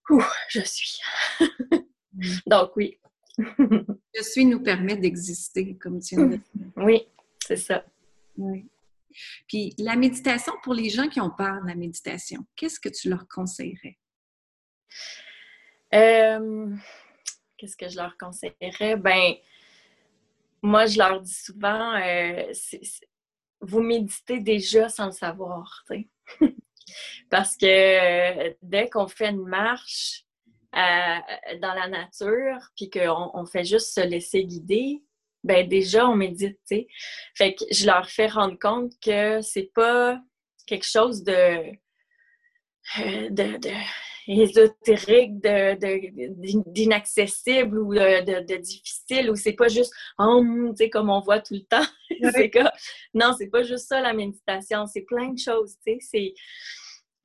ouh, 0.09 0.23
je 0.49 0.61
suis. 0.61 0.99
Mm. 1.39 2.25
Donc, 2.47 2.75
oui. 2.75 2.99
Je 4.17 4.23
suis 4.23 4.45
nous 4.45 4.63
permet 4.63 4.95
d'exister, 4.95 5.75
comme 5.75 5.99
tu 5.99 6.15
dis. 6.15 6.41
Oui, 6.77 7.05
c'est 7.45 7.57
ça. 7.57 7.83
Oui. 8.37 8.65
Puis 9.47 9.73
la 9.77 9.95
méditation, 9.95 10.53
pour 10.63 10.73
les 10.73 10.89
gens 10.89 11.07
qui 11.09 11.19
ont 11.19 11.29
peur 11.29 11.61
de 11.61 11.67
la 11.67 11.75
méditation, 11.75 12.45
qu'est-ce 12.55 12.79
que 12.79 12.89
tu 12.89 13.09
leur 13.09 13.27
conseillerais? 13.27 13.97
Euh, 15.93 16.75
qu'est-ce 17.57 17.77
que 17.77 17.89
je 17.89 17.97
leur 17.97 18.17
conseillerais? 18.17 18.95
Ben, 18.97 19.35
moi, 20.61 20.85
je 20.85 20.97
leur 20.97 21.21
dis 21.21 21.33
souvent, 21.33 21.95
euh, 21.95 22.51
vous 23.61 23.81
méditez 23.81 24.39
déjà 24.39 24.89
sans 24.89 25.07
le 25.07 25.11
savoir, 25.11 25.85
Parce 27.29 27.57
que 27.57 27.65
euh, 27.65 28.53
dès 28.61 28.89
qu'on 28.89 29.07
fait 29.07 29.29
une 29.29 29.47
marche 29.47 30.23
dans 30.73 31.73
la 31.73 31.87
nature, 31.87 32.59
puis 32.75 32.89
qu'on 32.89 33.31
on 33.33 33.45
fait 33.45 33.63
juste 33.63 33.93
se 33.93 34.01
laisser 34.01 34.43
guider, 34.43 35.01
ben 35.45 35.67
déjà, 35.67 36.09
on 36.09 36.15
médite, 36.15 36.57
tu 36.67 36.75
sais. 36.77 36.87
Fait 37.35 37.53
que 37.53 37.63
je 37.71 37.85
leur 37.85 38.09
fais 38.09 38.27
rendre 38.27 38.57
compte 38.59 38.91
que 39.01 39.41
c'est 39.41 39.71
pas 39.73 40.19
quelque 40.65 40.85
chose 40.85 41.23
de, 41.23 41.71
de 42.97 43.57
ésotérique, 44.27 45.39
d'inaccessible 46.67 47.79
ou 47.79 47.93
de, 47.93 48.57
difficile, 48.57 49.29
ou 49.29 49.35
c'est 49.35 49.53
pas 49.53 49.67
juste 49.67 49.93
oh, 50.19 50.43
tu 50.69 50.75
sais, 50.77 50.89
comme 50.89 51.09
on 51.09 51.19
voit 51.19 51.39
tout 51.39 51.53
le 51.53 51.65
temps. 51.65 51.85
c'est 52.33 52.51
non, 53.13 53.33
c'est 53.37 53.49
pas 53.49 53.63
juste 53.63 53.87
ça 53.87 54.01
la 54.01 54.13
méditation, 54.13 54.85
c'est 54.87 55.01
plein 55.01 55.29
de 55.29 55.39
choses, 55.39 55.75
tu 55.85 55.99
sais. 55.99 56.33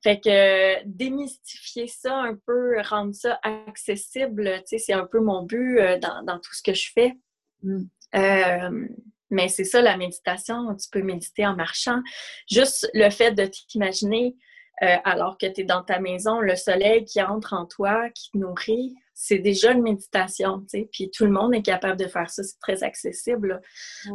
Fait 0.03 0.19
que 0.19 0.83
démystifier 0.85 1.87
ça 1.87 2.15
un 2.15 2.35
peu, 2.45 2.81
rendre 2.81 3.13
ça 3.13 3.39
accessible, 3.43 4.61
tu 4.61 4.63
sais, 4.65 4.77
c'est 4.79 4.93
un 4.93 5.05
peu 5.05 5.19
mon 5.19 5.43
but 5.43 5.79
euh, 5.79 5.99
dans, 5.99 6.39
tout 6.39 6.53
ce 6.53 6.63
que 6.63 6.73
je 6.73 6.91
fais. 6.91 7.13
Mm. 7.61 7.83
Euh, 8.15 8.87
mais 9.29 9.47
c'est 9.47 9.63
ça, 9.63 9.81
la 9.81 9.97
méditation, 9.97 10.75
tu 10.75 10.89
peux 10.91 11.03
méditer 11.03 11.45
en 11.45 11.55
marchant. 11.55 12.01
Juste 12.49 12.89
le 12.93 13.09
fait 13.09 13.31
de 13.31 13.45
t'imaginer 13.45 14.35
euh, 14.83 14.97
alors 15.03 15.37
que 15.37 15.45
tu 15.45 15.61
es 15.61 15.63
dans 15.63 15.83
ta 15.83 15.99
maison, 15.99 16.39
le 16.39 16.55
soleil 16.55 17.05
qui 17.05 17.21
entre 17.21 17.53
en 17.53 17.65
toi, 17.65 18.09
qui 18.09 18.31
te 18.31 18.37
nourrit, 18.37 18.95
c'est 19.13 19.37
déjà 19.37 19.71
une 19.71 19.83
méditation, 19.83 20.61
tu 20.61 20.69
sais. 20.69 20.89
Puis 20.91 21.11
tout 21.11 21.25
le 21.25 21.31
monde 21.31 21.53
est 21.53 21.61
capable 21.61 21.99
de 21.99 22.07
faire 22.07 22.29
ça, 22.29 22.41
c'est 22.43 22.59
très 22.59 22.83
accessible. 22.83 23.61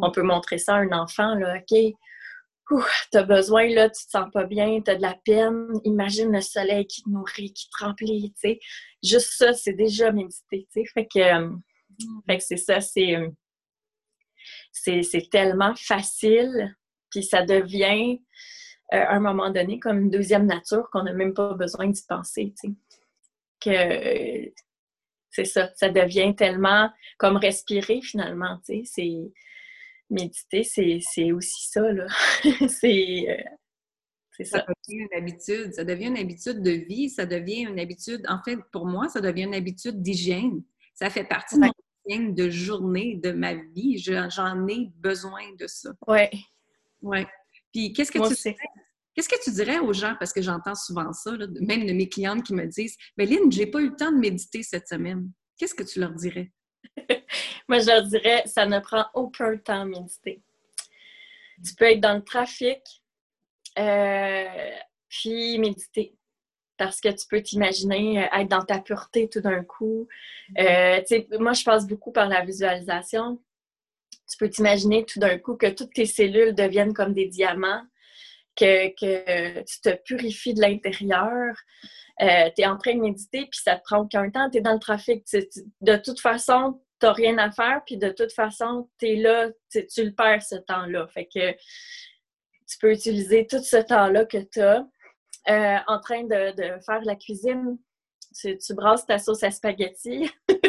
On 0.02 0.10
peut 0.10 0.22
montrer 0.22 0.58
ça 0.58 0.74
à 0.74 0.78
un 0.78 0.90
enfant, 0.90 1.34
là, 1.34 1.58
OK, 1.58 1.94
tu 3.12 3.18
as 3.18 3.22
besoin, 3.22 3.68
là, 3.68 3.88
tu 3.88 4.04
te 4.04 4.10
sens 4.10 4.28
pas 4.32 4.44
bien, 4.44 4.80
tu 4.84 4.90
as 4.90 4.96
de 4.96 5.02
la 5.02 5.16
peine, 5.24 5.68
imagine 5.84 6.32
le 6.32 6.40
soleil 6.40 6.86
qui 6.86 7.02
te 7.04 7.10
nourrit, 7.10 7.52
qui 7.52 7.68
te 7.70 7.84
remplit, 7.84 8.32
tu 8.32 8.50
sais. 8.50 8.60
Juste 9.04 9.34
ça, 9.36 9.52
c'est 9.52 9.74
déjà 9.74 10.10
méditer, 10.10 10.66
tu 10.72 10.80
sais. 10.80 10.84
Fait 10.92 11.06
que, 11.06 11.20
euh, 11.20 11.48
mm. 11.48 12.22
fait 12.28 12.38
que 12.38 12.44
c'est 12.44 12.56
ça, 12.56 12.80
c'est 12.80 13.16
c'est 14.72 15.30
tellement 15.30 15.74
facile, 15.76 16.76
puis 17.10 17.22
ça 17.22 17.42
devient 17.42 18.20
euh, 18.94 18.98
à 18.98 19.14
un 19.14 19.20
moment 19.20 19.50
donné 19.50 19.78
comme 19.78 20.00
une 20.00 20.10
deuxième 20.10 20.46
nature 20.46 20.88
qu'on 20.92 21.02
n'a 21.02 21.12
même 21.12 21.34
pas 21.34 21.54
besoin 21.54 21.88
d'y 21.88 22.02
penser. 22.08 22.54
Que 23.60 24.50
c'est 25.30 25.44
ça, 25.44 25.70
ça 25.74 25.88
devient 25.88 26.34
tellement 26.36 26.90
comme 27.18 27.36
respirer 27.36 28.00
finalement. 28.00 28.58
C'est 28.64 29.32
méditer, 30.08 30.62
c'est 30.62 31.32
aussi 31.32 31.68
ça. 31.68 31.92
Là. 31.92 32.06
c'est. 32.68 33.26
Euh, 33.28 34.44
ça. 34.44 34.58
ça. 34.58 34.66
devient 34.88 35.06
une 35.10 35.18
habitude, 35.18 35.72
ça 35.72 35.84
devient 35.84 36.06
une 36.06 36.18
habitude 36.18 36.62
de 36.62 36.70
vie, 36.70 37.08
ça 37.08 37.24
devient 37.24 37.62
une 37.62 37.80
habitude, 37.80 38.22
en 38.28 38.42
fait, 38.42 38.58
pour 38.70 38.86
moi, 38.86 39.08
ça 39.08 39.20
devient 39.20 39.44
une 39.44 39.54
habitude 39.54 40.02
d'hygiène. 40.02 40.62
Ça 40.94 41.10
fait 41.10 41.24
partie 41.24 41.58
de 41.58 41.66
de 42.08 42.50
journée 42.50 43.16
de 43.16 43.32
ma 43.32 43.54
vie. 43.54 43.98
J'en 43.98 44.66
ai 44.68 44.90
besoin 44.96 45.42
de 45.58 45.66
ça. 45.66 45.90
Oui. 46.06 46.28
Oui. 47.02 47.26
Puis 47.72 47.92
qu'est-ce 47.92 48.12
que 48.12 48.26
tu 48.28 48.34
sais? 48.34 48.56
Qu'est-ce 49.14 49.28
que 49.28 49.42
tu 49.42 49.50
dirais 49.50 49.78
aux 49.78 49.94
gens, 49.94 50.14
parce 50.18 50.32
que 50.32 50.42
j'entends 50.42 50.74
souvent 50.74 51.12
ça, 51.12 51.32
même 51.60 51.86
de 51.86 51.92
mes 51.92 52.08
clientes 52.08 52.42
qui 52.42 52.52
me 52.52 52.66
disent 52.66 52.96
Mais 53.16 53.24
Lynn, 53.24 53.50
j'ai 53.50 53.66
pas 53.66 53.80
eu 53.80 53.90
le 53.90 53.96
temps 53.96 54.12
de 54.12 54.18
méditer 54.18 54.62
cette 54.62 54.88
semaine. 54.88 55.30
Qu'est-ce 55.56 55.74
que 55.74 55.82
tu 55.82 56.00
leur 56.00 56.12
dirais? 56.12 56.52
Moi, 57.68 57.78
je 57.78 57.86
leur 57.86 58.02
dirais 58.04 58.42
ça 58.46 58.66
ne 58.66 58.78
prend 58.78 59.06
aucun 59.14 59.56
temps 59.56 59.86
de 59.86 59.90
méditer. 59.90 60.42
Tu 61.64 61.74
peux 61.74 61.86
être 61.86 62.00
dans 62.00 62.14
le 62.16 62.22
trafic, 62.22 62.82
euh, 63.78 64.70
puis 65.08 65.58
méditer 65.58 66.16
parce 66.76 67.00
que 67.00 67.08
tu 67.08 67.26
peux 67.28 67.42
t'imaginer 67.42 68.24
euh, 68.24 68.38
être 68.40 68.48
dans 68.48 68.64
ta 68.64 68.78
pureté 68.78 69.28
tout 69.28 69.40
d'un 69.40 69.64
coup. 69.64 70.06
Euh, 70.58 71.00
moi, 71.38 71.52
je 71.52 71.64
passe 71.64 71.86
beaucoup 71.86 72.12
par 72.12 72.28
la 72.28 72.44
visualisation. 72.44 73.40
Tu 74.28 74.36
peux 74.38 74.48
t'imaginer 74.50 75.04
tout 75.04 75.20
d'un 75.20 75.38
coup 75.38 75.56
que 75.56 75.68
toutes 75.68 75.92
tes 75.92 76.06
cellules 76.06 76.54
deviennent 76.54 76.94
comme 76.94 77.12
des 77.12 77.26
diamants, 77.26 77.82
que, 78.56 78.88
tu 79.60 79.80
te 79.80 79.94
purifies 80.02 80.54
de 80.54 80.60
l'intérieur. 80.60 81.54
Euh, 82.22 82.50
tu 82.56 82.62
es 82.62 82.66
en 82.66 82.78
train 82.78 82.94
de 82.94 83.00
méditer, 83.00 83.46
puis 83.50 83.60
ça 83.62 83.76
te 83.76 83.82
prend 83.84 83.98
aucun 83.98 84.30
temps, 84.30 84.48
tu 84.50 84.58
es 84.58 84.60
dans 84.60 84.72
le 84.72 84.78
trafic. 84.78 85.24
de 85.80 85.96
toute 85.96 86.20
façon, 86.20 86.80
tu 86.98 87.06
n'as 87.06 87.12
rien 87.12 87.36
à 87.38 87.50
faire, 87.50 87.82
puis 87.84 87.98
de 87.98 88.08
toute 88.08 88.32
façon, 88.32 88.88
tu 88.98 89.06
es 89.08 89.16
là, 89.16 89.50
tu 89.70 90.04
le 90.04 90.14
perds 90.14 90.42
ce 90.42 90.56
temps-là. 90.56 91.06
Fait 91.08 91.26
que 91.26 91.52
tu 91.52 92.78
peux 92.80 92.92
utiliser 92.92 93.46
tout 93.46 93.62
ce 93.62 93.76
temps-là 93.76 94.24
que 94.24 94.38
tu 94.38 94.60
as 94.60 94.86
euh, 95.48 95.78
en 95.86 96.00
train 96.00 96.24
de, 96.24 96.54
faire 96.84 97.02
la 97.04 97.16
cuisine. 97.16 97.78
Tu, 98.40 98.74
brasses 98.74 99.06
ta 99.06 99.18
sauce 99.18 99.42
à 99.42 99.50
spaghetti. 99.50 100.30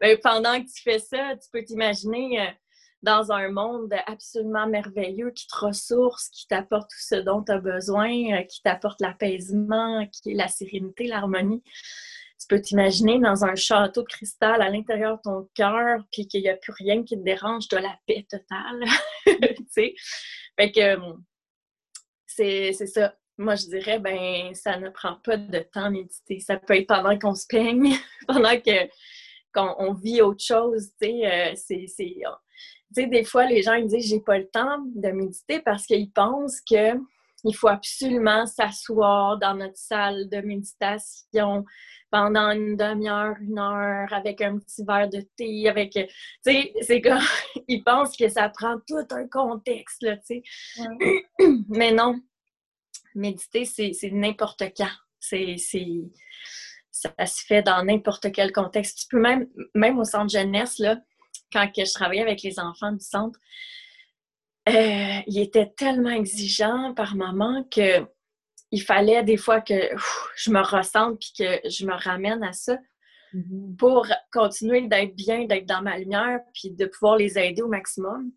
Ben, 0.00 0.18
pendant 0.20 0.60
que 0.60 0.66
tu 0.66 0.82
fais 0.82 0.98
ça, 0.98 1.36
tu 1.36 1.48
peux 1.52 1.62
t'imaginer 1.62 2.40
euh, 2.40 2.50
dans 3.02 3.32
un 3.32 3.50
monde 3.50 3.92
absolument 4.06 4.66
merveilleux 4.66 5.30
qui 5.30 5.46
te 5.46 5.56
ressource, 5.56 6.28
qui 6.28 6.46
t'apporte 6.46 6.90
tout 6.90 7.00
ce 7.00 7.14
dont 7.16 7.42
tu 7.42 7.52
as 7.52 7.58
besoin, 7.58 8.10
euh, 8.10 8.42
qui 8.42 8.62
t'apporte 8.62 9.00
l'apaisement, 9.00 10.06
qui 10.08 10.32
est 10.32 10.34
la 10.34 10.48
sérénité, 10.48 11.06
l'harmonie. 11.06 11.62
Tu 12.40 12.46
peux 12.48 12.60
t'imaginer 12.60 13.18
dans 13.18 13.44
un 13.44 13.54
château 13.54 14.02
de 14.02 14.08
cristal 14.08 14.62
à 14.62 14.70
l'intérieur 14.70 15.16
de 15.16 15.22
ton 15.22 15.48
cœur, 15.54 16.00
puis 16.10 16.26
qu'il 16.26 16.42
n'y 16.42 16.48
a 16.48 16.56
plus 16.56 16.72
rien 16.72 17.02
qui 17.04 17.16
te 17.16 17.22
dérange, 17.22 17.68
de 17.68 17.76
la 17.76 17.98
paix 18.06 18.26
totale. 18.28 18.84
tu 19.26 19.66
sais? 19.68 19.94
Fait 20.58 20.72
que 20.72 20.96
c'est 22.26 22.72
ça 22.72 23.14
moi, 23.40 23.54
je 23.54 23.66
dirais, 23.66 23.98
ben, 23.98 24.54
ça 24.54 24.76
ne 24.76 24.90
prend 24.90 25.16
pas 25.24 25.38
de 25.38 25.60
temps 25.60 25.90
méditer. 25.90 26.40
Ça 26.40 26.58
peut 26.58 26.76
être 26.76 26.86
pendant 26.86 27.18
qu'on 27.18 27.34
se 27.34 27.46
peigne, 27.48 27.96
pendant 28.28 28.60
que 28.60 28.88
qu'on 29.52 29.94
vit 29.94 30.20
autre 30.20 30.44
chose, 30.44 30.92
tu 31.00 31.08
sais. 31.08 31.26
Euh, 31.26 31.86
c'est, 31.88 32.14
tu 32.94 33.02
sais, 33.02 33.06
des 33.06 33.24
fois, 33.24 33.46
les 33.46 33.62
gens 33.62 33.74
ils 33.74 33.86
disent, 33.86 34.08
j'ai 34.08 34.20
pas 34.20 34.38
le 34.38 34.48
temps 34.48 34.78
de 34.94 35.08
méditer 35.10 35.60
parce 35.60 35.86
qu'ils 35.86 36.10
pensent 36.10 36.60
que 36.60 36.98
il 37.44 37.54
faut 37.54 37.68
absolument 37.68 38.46
s'asseoir 38.46 39.38
dans 39.38 39.54
notre 39.54 39.76
salle 39.76 40.28
de 40.28 40.40
méditation 40.40 41.64
pendant 42.10 42.50
une 42.50 42.76
demi-heure, 42.76 43.36
une 43.40 43.58
heure, 43.58 44.12
avec 44.12 44.40
un 44.40 44.58
petit 44.58 44.84
verre 44.84 45.08
de 45.08 45.20
thé, 45.36 45.68
avec... 45.68 45.92
Tu 45.92 46.06
sais, 46.42 46.72
c'est 46.82 47.00
comme... 47.00 47.22
Ils 47.68 47.82
pensent 47.82 48.16
que 48.16 48.28
ça 48.28 48.48
prend 48.48 48.76
tout 48.86 49.06
un 49.10 49.28
contexte, 49.28 50.02
là, 50.02 50.16
tu 50.16 50.42
sais. 50.74 50.84
Mais 51.68 51.92
non, 51.92 52.20
méditer, 53.14 53.64
c'est 53.64 54.10
n'importe 54.10 54.64
quand. 54.76 54.90
C'est, 55.20 55.56
ça 56.90 57.26
se 57.26 57.44
fait 57.44 57.62
dans 57.62 57.84
n'importe 57.84 58.32
quel 58.32 58.52
contexte. 58.52 58.98
Tu 59.00 59.06
peux 59.08 59.20
même, 59.20 59.46
même 59.74 59.98
au 59.98 60.04
centre 60.04 60.30
jeunesse, 60.30 60.78
là, 60.78 60.98
quand 61.52 61.70
que 61.74 61.84
je 61.84 61.92
travaillais 61.92 62.22
avec 62.22 62.42
les 62.42 62.58
enfants 62.58 62.92
du 62.92 63.04
centre, 63.04 63.38
euh, 64.68 65.20
il 65.26 65.38
était 65.38 65.72
tellement 65.76 66.10
exigeant 66.10 66.94
par 66.94 67.16
moment 67.16 67.64
que 67.70 68.04
il 68.72 68.82
fallait 68.82 69.24
des 69.24 69.36
fois 69.36 69.60
que 69.60 69.90
je 70.36 70.50
me 70.50 70.60
ressente 70.60 71.18
puis 71.18 71.32
que 71.38 71.68
je 71.68 71.84
me 71.86 71.94
ramène 71.94 72.42
à 72.44 72.52
ça 72.52 72.78
mm-hmm. 73.34 73.76
pour 73.76 74.06
continuer 74.32 74.86
d'être 74.86 75.16
bien, 75.16 75.44
d'être 75.46 75.66
dans 75.66 75.82
ma 75.82 75.98
lumière 75.98 76.40
puis 76.54 76.70
de 76.70 76.86
pouvoir 76.86 77.16
les 77.16 77.36
aider 77.38 77.62
au 77.62 77.68
maximum. 77.68 78.30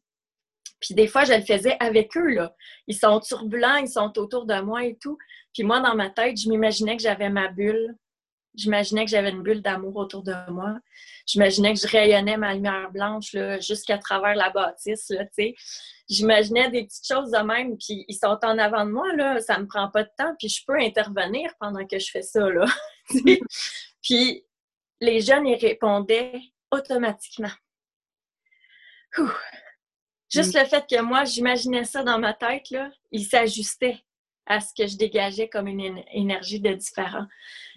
Puis 0.84 0.96
des 0.96 1.08
fois, 1.08 1.24
je 1.24 1.34
le 1.34 1.42
faisais 1.42 1.78
avec 1.80 2.18
eux, 2.18 2.28
là. 2.34 2.54
Ils 2.88 2.98
sont 2.98 3.20
turbulents, 3.22 3.78
ils 3.78 3.88
sont 3.88 4.12
autour 4.18 4.46
de 4.46 4.60
moi 4.60 4.84
et 4.84 4.98
tout. 4.98 5.18
Puis 5.54 5.64
moi, 5.64 5.80
dans 5.80 5.96
ma 5.96 6.10
tête, 6.10 6.38
je 6.38 6.50
m'imaginais 6.50 6.98
que 6.98 7.04
j'avais 7.04 7.30
ma 7.30 7.48
bulle. 7.48 7.96
J'imaginais 8.56 9.06
que 9.06 9.12
j'avais 9.12 9.32
une 9.32 9.42
bulle 9.42 9.62
d'amour 9.62 9.96
autour 9.96 10.24
de 10.24 10.36
moi. 10.52 10.78
J'imaginais 11.26 11.74
que 11.74 11.80
je 11.80 11.88
rayonnais 11.88 12.38
ma 12.38 12.54
lumière 12.54 12.92
blanche 12.92 13.34
là, 13.34 13.60
jusqu'à 13.60 13.98
travers 13.98 14.36
la 14.36 14.50
bâtisse, 14.50 15.10
là. 15.10 15.26
J'imaginais 16.10 16.70
des 16.70 16.84
petites 16.84 17.08
choses 17.08 17.32
de 17.32 17.40
même, 17.40 17.78
puis 17.78 18.06
ils 18.08 18.16
sont 18.16 18.38
en 18.44 18.58
avant 18.58 18.86
de 18.86 18.92
moi, 18.92 19.16
là, 19.16 19.40
ça 19.40 19.58
me 19.58 19.66
prend 19.66 19.90
pas 19.90 20.04
de 20.04 20.12
temps, 20.18 20.36
puis 20.38 20.50
je 20.50 20.64
peux 20.66 20.78
intervenir 20.80 21.52
pendant 21.60 21.86
que 21.88 21.98
je 21.98 22.12
fais 22.12 22.22
ça, 22.22 22.48
là. 22.50 22.66
puis 24.04 24.46
les 25.00 25.22
jeunes, 25.22 25.48
ils 25.48 25.60
répondaient 25.60 26.40
automatiquement. 26.72 27.52
Ouh. 29.18 29.32
Juste 30.30 30.56
mm. 30.56 30.60
le 30.60 30.66
fait 30.66 30.86
que 30.90 31.02
moi, 31.02 31.24
j'imaginais 31.24 31.86
ça 31.86 32.04
dans 32.04 32.20
ma 32.20 32.34
tête, 32.34 32.70
là, 32.72 32.90
il 33.12 33.26
s'ajustait 33.26 34.04
à 34.46 34.60
ce 34.60 34.74
que 34.78 34.88
je 34.88 34.98
dégageais 34.98 35.48
comme 35.48 35.68
une 35.68 36.04
énergie 36.12 36.60
de 36.60 36.74
différent. 36.74 37.28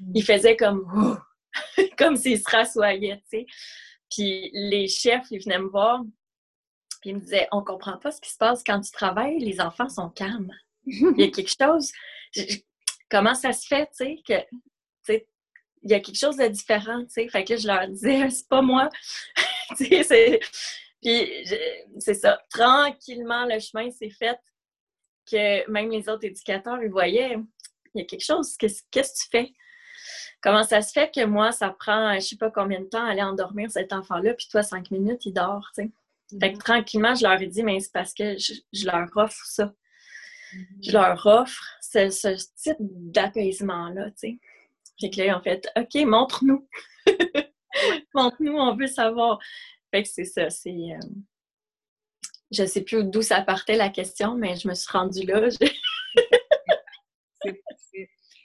Mm. 0.00 0.12
Il 0.14 0.24
faisait 0.24 0.56
comme 0.56 1.18
comme 1.98 2.16
s'il 2.16 2.38
se 2.38 2.50
rassoyait, 2.50 3.16
tu 3.30 3.38
sais. 3.38 3.46
Puis 4.10 4.50
les 4.52 4.88
chefs, 4.88 5.26
ils 5.30 5.42
venaient 5.42 5.58
me 5.58 5.68
voir. 5.68 6.02
Puis 7.00 7.10
il 7.10 7.16
me 7.16 7.20
disait, 7.20 7.48
on 7.52 7.62
comprend 7.62 7.98
pas 7.98 8.10
ce 8.10 8.20
qui 8.20 8.30
se 8.30 8.38
passe 8.38 8.62
quand 8.64 8.80
tu 8.80 8.90
travailles, 8.90 9.38
les 9.38 9.60
enfants 9.60 9.88
sont 9.88 10.10
calmes. 10.10 10.52
il 10.86 11.14
y 11.16 11.24
a 11.24 11.30
quelque 11.30 11.52
chose. 11.60 11.90
comment 13.10 13.34
ça 13.34 13.52
se 13.52 13.66
fait, 13.66 13.86
tu 13.86 14.04
sais, 14.04 14.22
que, 14.26 15.22
il 15.82 15.92
y 15.92 15.94
a 15.94 16.00
quelque 16.00 16.18
chose 16.18 16.36
de 16.36 16.48
différent, 16.48 17.04
tu 17.04 17.10
sais. 17.10 17.28
Fait 17.28 17.44
que 17.44 17.56
je 17.56 17.66
leur 17.66 17.86
disais, 17.88 18.28
c'est 18.30 18.48
pas 18.48 18.62
moi. 18.62 18.88
tu 19.76 20.02
sais, 20.02 20.40
Puis 21.00 21.46
c'est 21.98 22.14
ça. 22.14 22.40
Tranquillement, 22.50 23.44
le 23.46 23.60
chemin 23.60 23.90
s'est 23.90 24.10
fait 24.10 24.38
que 25.30 25.70
même 25.70 25.90
les 25.90 26.08
autres 26.08 26.24
éducateurs, 26.24 26.82
ils 26.82 26.90
voyaient, 26.90 27.36
il 27.94 28.00
y 28.00 28.02
a 28.02 28.04
quelque 28.04 28.24
chose, 28.24 28.56
qu'est-ce 28.56 28.82
que 28.82 29.00
tu 29.00 29.28
fais? 29.30 29.52
Comment 30.42 30.62
ça 30.62 30.82
se 30.82 30.92
fait 30.92 31.12
que 31.12 31.24
moi, 31.24 31.52
ça 31.52 31.70
prend 31.70 32.14
je 32.14 32.20
sais 32.20 32.36
pas 32.36 32.50
combien 32.50 32.80
de 32.80 32.86
temps 32.86 33.04
à 33.04 33.10
aller 33.10 33.22
endormir 33.22 33.70
cet 33.70 33.92
enfant-là, 33.92 34.34
puis 34.34 34.46
toi, 34.50 34.62
cinq 34.62 34.90
minutes, 34.90 35.26
il 35.26 35.32
dort, 35.32 35.70
tu 35.74 35.82
sais? 35.82 35.90
Fait 36.40 36.52
que 36.52 36.56
mm-hmm. 36.56 36.60
tranquillement, 36.60 37.14
je 37.14 37.22
leur 37.22 37.40
ai 37.40 37.46
dit, 37.46 37.62
mais 37.62 37.78
c'est 37.80 37.92
parce 37.92 38.12
que 38.12 38.36
je, 38.36 38.86
leur 38.86 39.08
offre 39.16 39.44
ça. 39.44 39.72
Je 40.52 40.58
mm-hmm. 40.58 40.92
leur 40.92 41.26
offre 41.26 41.62
ce, 41.80 42.36
type 42.62 42.76
d'apaisement-là, 42.80 44.10
tu 44.10 44.16
sais. 44.16 44.38
Fait 45.00 45.10
que 45.10 45.22
là, 45.22 45.38
en 45.38 45.42
fait, 45.42 45.68
OK, 45.76 45.94
montre-nous. 46.04 46.68
montre-nous, 48.14 48.56
on 48.56 48.74
veut 48.74 48.86
savoir. 48.86 49.38
Fait 49.90 50.02
que 50.02 50.08
c'est 50.08 50.24
ça, 50.24 50.50
c'est... 50.50 50.70
Euh, 50.70 51.08
je 52.50 52.64
sais 52.64 52.82
plus 52.82 53.04
d'où 53.04 53.22
ça 53.22 53.42
partait 53.42 53.76
la 53.76 53.88
question, 53.88 54.36
mais 54.36 54.56
je 54.56 54.68
me 54.68 54.74
suis 54.74 54.90
rendue 54.90 55.26
là. 55.26 55.48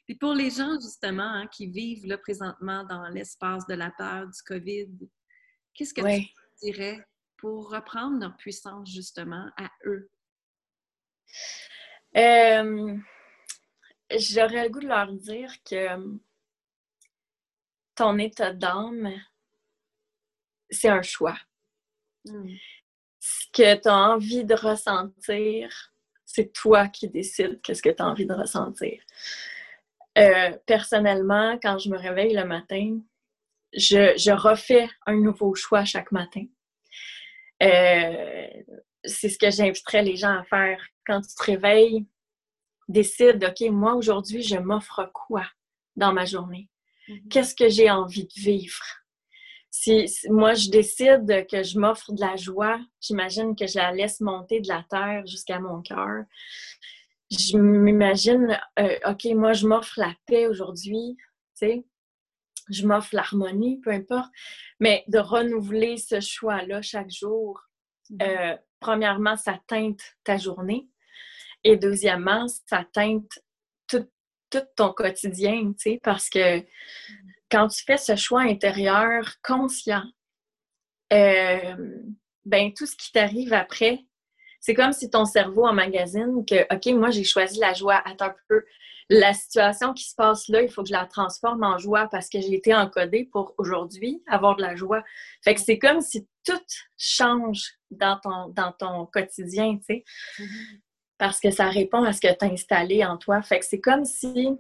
Et 0.08 0.15
pour 0.15 0.34
les 0.34 0.50
gens, 0.50 0.79
justement, 0.81 1.24
hein, 1.24 1.48
qui 1.48 1.67
vivent 1.67 2.05
là, 2.05 2.17
présentement 2.17 2.84
dans 2.84 3.08
l'espace 3.08 3.65
de 3.67 3.75
la 3.75 3.91
peur 3.91 4.27
du 4.27 4.41
COVID, 4.46 4.89
qu'est-ce 5.74 5.93
que 5.93 6.01
tu 6.01 6.27
dirais 6.62 7.08
pour 7.38 7.72
reprendre 7.72 8.20
leur 8.20 8.36
puissance, 8.36 8.91
justement, 8.91 9.50
à 9.58 9.70
eux? 9.86 10.12
Euh, 12.17 12.98
j'aurais 14.17 14.65
le 14.65 14.70
goût 14.70 14.81
de 14.81 14.88
leur 14.88 15.13
dire 15.13 15.53
que 15.63 16.20
ton 17.96 18.17
état 18.17 18.51
d'âme, 18.51 19.13
c'est 20.70 20.89
un 20.89 21.01
choix. 21.01 21.38
Hmm. 22.25 22.50
Que 23.53 23.75
tu 23.75 23.89
as 23.89 23.98
envie 23.98 24.46
de 24.46 24.55
ressentir, 24.55 25.91
c'est 26.25 26.53
toi 26.53 26.88
qui 26.88 27.10
décides 27.10 27.62
qu'est-ce 27.62 27.81
que 27.81 27.89
tu 27.89 28.01
as 28.01 28.08
envie 28.08 28.25
de 28.25 28.34
ressentir. 28.34 29.01
Euh, 30.17 30.51
personnellement, 30.65 31.58
quand 31.62 31.77
je 31.77 31.89
me 31.89 31.98
réveille 31.98 32.34
le 32.34 32.46
matin, 32.46 33.00
je, 33.74 34.31
refais 34.31 34.89
un 35.05 35.15
nouveau 35.15 35.55
choix 35.55 35.86
chaque 35.86 36.12
matin. 36.12 36.46
Euh, 37.63 38.48
c'est 39.03 39.29
ce 39.29 39.38
que 39.38 39.50
j'inviterais 39.50 40.03
les 40.03 40.15
gens 40.15 40.39
à 40.39 40.43
faire. 40.43 40.81
Quand 41.05 41.22
tu 41.22 41.34
te 41.34 41.43
réveilles, 41.43 42.05
décide, 42.88 43.43
OK, 43.43 43.70
moi 43.70 43.96
aujourd'hui, 43.96 44.41
je 44.41 44.58
m'offre 44.58 45.10
quoi 45.13 45.46
dans 45.96 46.13
ma 46.13 46.25
journée? 46.25 46.70
Mm-hmm. 47.08 47.27
Qu'est-ce 47.29 47.55
que 47.55 47.70
j'ai 47.70 47.89
envie 47.89 48.25
de 48.25 48.41
vivre? 48.41 48.84
Si, 49.73 50.05
moi, 50.29 50.53
je 50.53 50.69
décide 50.69 51.47
que 51.47 51.63
je 51.63 51.79
m'offre 51.79 52.11
de 52.11 52.19
la 52.19 52.35
joie, 52.35 52.77
j'imagine 52.99 53.55
que 53.55 53.67
je 53.67 53.77
la 53.77 53.93
laisse 53.93 54.19
monter 54.19 54.59
de 54.59 54.67
la 54.67 54.85
terre 54.89 55.25
jusqu'à 55.25 55.59
mon 55.59 55.81
cœur. 55.81 56.25
Je 57.31 57.57
m'imagine, 57.57 58.59
euh, 58.77 58.97
OK, 59.05 59.25
moi, 59.33 59.53
je 59.53 59.65
m'offre 59.65 59.93
la 59.97 60.13
paix 60.27 60.45
aujourd'hui, 60.47 61.15
tu 61.17 61.67
sais, 61.67 61.85
je 62.69 62.85
m'offre 62.85 63.15
l'harmonie, 63.15 63.79
peu 63.79 63.91
importe, 63.91 64.29
mais 64.81 65.05
de 65.07 65.19
renouveler 65.19 65.95
ce 65.95 66.19
choix-là 66.19 66.81
chaque 66.81 67.09
jour, 67.09 67.61
mm-hmm. 68.09 68.53
euh, 68.53 68.57
premièrement, 68.81 69.37
ça 69.37 69.57
teinte 69.67 70.01
ta 70.25 70.35
journée, 70.35 70.89
et 71.63 71.77
deuxièmement, 71.77 72.45
ça 72.67 72.86
teinte 72.91 73.39
tout, 73.88 74.07
ton 74.75 74.91
quotidien, 74.91 75.71
tu 75.71 75.91
sais, 75.91 75.99
parce 76.03 76.29
que 76.29 76.62
quand 77.51 77.67
tu 77.67 77.83
fais 77.83 77.97
ce 77.97 78.15
choix 78.15 78.41
intérieur 78.41 79.35
conscient, 79.43 80.03
euh, 81.11 81.75
ben 82.45 82.73
tout 82.73 82.85
ce 82.85 82.95
qui 82.95 83.11
t'arrive 83.11 83.53
après, 83.53 84.05
c'est 84.61 84.75
comme 84.75 84.93
si 84.93 85.09
ton 85.09 85.25
cerveau 85.25 85.65
emmagasine 85.65 86.45
que, 86.45 86.73
OK, 86.73 86.85
moi, 86.97 87.09
j'ai 87.09 87.23
choisi 87.23 87.59
la 87.59 87.73
joie. 87.73 88.01
Attends 88.05 88.25
un 88.25 88.35
peu. 88.47 88.63
La 89.09 89.33
situation 89.33 89.93
qui 89.93 90.05
se 90.05 90.15
passe 90.15 90.47
là, 90.47 90.61
il 90.61 90.69
faut 90.69 90.83
que 90.83 90.87
je 90.87 90.93
la 90.93 91.05
transforme 91.05 91.63
en 91.63 91.77
joie 91.77 92.07
parce 92.09 92.29
que 92.29 92.39
j'ai 92.39 92.53
été 92.53 92.73
encodée 92.73 93.27
pour 93.29 93.53
aujourd'hui 93.57 94.23
avoir 94.27 94.55
de 94.55 94.61
la 94.61 94.75
joie. 94.75 95.03
Fait 95.43 95.53
que 95.53 95.59
c'est 95.59 95.79
comme 95.79 95.99
si 95.99 96.27
tout 96.45 96.61
change 96.97 97.73
dans 97.89 98.17
ton, 98.23 98.49
dans 98.49 98.71
ton 98.71 99.05
quotidien, 99.07 99.77
tu 99.77 99.83
sais. 99.95 100.03
Mm-hmm. 100.39 100.79
Parce 101.17 101.39
que 101.39 101.51
ça 101.51 101.67
répond 101.67 102.03
à 102.03 102.13
ce 102.13 102.21
que 102.21 102.33
tu 102.33 102.45
as 102.45 102.49
installé 102.49 103.03
en 103.03 103.17
toi. 103.17 103.41
Fait 103.41 103.59
que 103.59 103.65
c'est 103.65 103.81
comme 103.81 104.05
si 104.05 104.57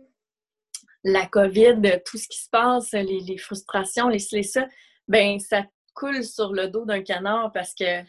la 1.03 1.25
COVID, 1.25 2.01
tout 2.05 2.17
ce 2.17 2.27
qui 2.27 2.37
se 2.37 2.49
passe, 2.49 2.91
les, 2.91 3.37
frustrations, 3.37 4.07
les, 4.07 4.23
les 4.31 4.43
ça, 4.43 4.67
ben 5.07 5.39
ça 5.39 5.65
coule 5.93 6.23
sur 6.23 6.53
le 6.53 6.67
dos 6.67 6.85
d'un 6.85 7.01
canard 7.01 7.51
parce 7.51 7.73
que 7.73 8.03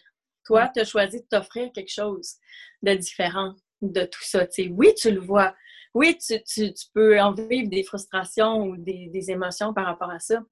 toi, 0.44 0.68
tu 0.68 0.80
as 0.80 0.84
choisi 0.84 1.20
de 1.20 1.26
t'offrir 1.26 1.70
quelque 1.72 1.92
chose 1.92 2.34
de 2.82 2.94
différent 2.94 3.54
de 3.80 4.04
tout 4.04 4.22
ça. 4.22 4.46
oui, 4.70 4.94
tu 4.96 5.10
le 5.10 5.20
vois. 5.20 5.54
Oui, 5.94 6.16
tu, 6.18 6.72
peux 6.94 7.20
en 7.20 7.32
vivre 7.32 7.68
des 7.68 7.82
frustrations 7.82 8.62
ou 8.62 8.76
des, 8.76 9.30
émotions 9.30 9.74
par 9.74 9.86
rapport 9.86 10.10
à 10.10 10.20
ça. 10.20 10.42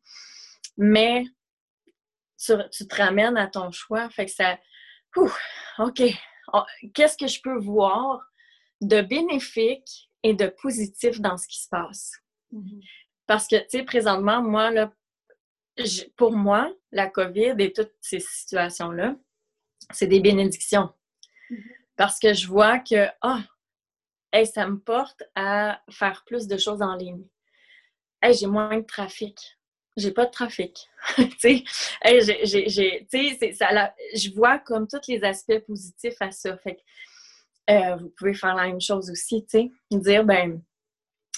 Mais 0.77 1.25
tu, 2.39 2.87
te 2.87 2.95
ramènes 2.95 3.37
à 3.37 3.47
ton 3.47 3.71
choix. 3.71 4.11
Fait 4.11 4.27
que 4.27 4.33
ça. 4.33 4.59
OK. 5.79 6.03
Qu'est-ce 6.95 7.17
que 7.17 7.27
je 7.27 7.41
peux 7.43 7.59
voir 7.59 8.21
de 8.81 9.01
bénéfique 9.01 10.11
et 10.23 10.35
de 10.35 10.47
positif 10.61 11.21
dans 11.21 11.37
ce 11.37 11.47
qui 11.47 11.63
se 11.63 11.69
passe? 11.69 12.13
Mm-hmm. 12.53 12.83
Parce 13.27 13.47
que, 13.47 13.57
tu 13.57 13.79
sais, 13.79 13.83
présentement, 13.85 14.43
moi, 14.43 14.71
là, 14.71 14.93
pour 16.17 16.33
moi, 16.33 16.73
la 16.93 17.09
COVID 17.09 17.55
et 17.59 17.73
toutes 17.73 17.93
ces 18.01 18.21
situations-là, 18.21 19.17
c'est 19.93 20.07
des 20.07 20.21
bénédictions. 20.21 20.91
Mm-hmm. 21.51 21.77
Parce 21.97 22.19
que 22.19 22.35
je 22.35 22.47
vois 22.47 22.79
que, 22.79 23.09
ah, 23.21 23.43
ça 24.45 24.67
me 24.67 24.79
porte 24.79 25.23
à 25.35 25.81
faire 25.91 26.25
plus 26.25 26.47
de 26.47 26.57
choses 26.57 26.83
en 26.83 26.95
ligne. 26.95 27.25
Hey, 28.23 28.35
j'ai 28.35 28.47
moins 28.47 28.79
de 28.79 28.85
trafic. 28.85 29.59
J'ai 29.97 30.13
pas 30.13 30.27
de 30.27 30.31
trafic. 30.31 30.89
tu 31.17 31.31
sais, 31.39 31.65
je 34.15 34.35
vois 34.35 34.59
comme 34.59 34.87
tous 34.87 35.09
les 35.09 35.25
aspects 35.25 35.59
positifs 35.67 36.21
à 36.21 36.31
ça. 36.31 36.57
Fait 36.59 36.79
euh, 37.71 37.97
vous 37.97 38.11
pouvez 38.17 38.35
faire 38.35 38.55
la 38.55 38.67
même 38.67 38.81
chose 38.81 39.11
aussi, 39.11 39.45
tu 39.47 39.59
sais. 39.59 39.71
Dire, 39.91 40.25
ben, 40.25 40.63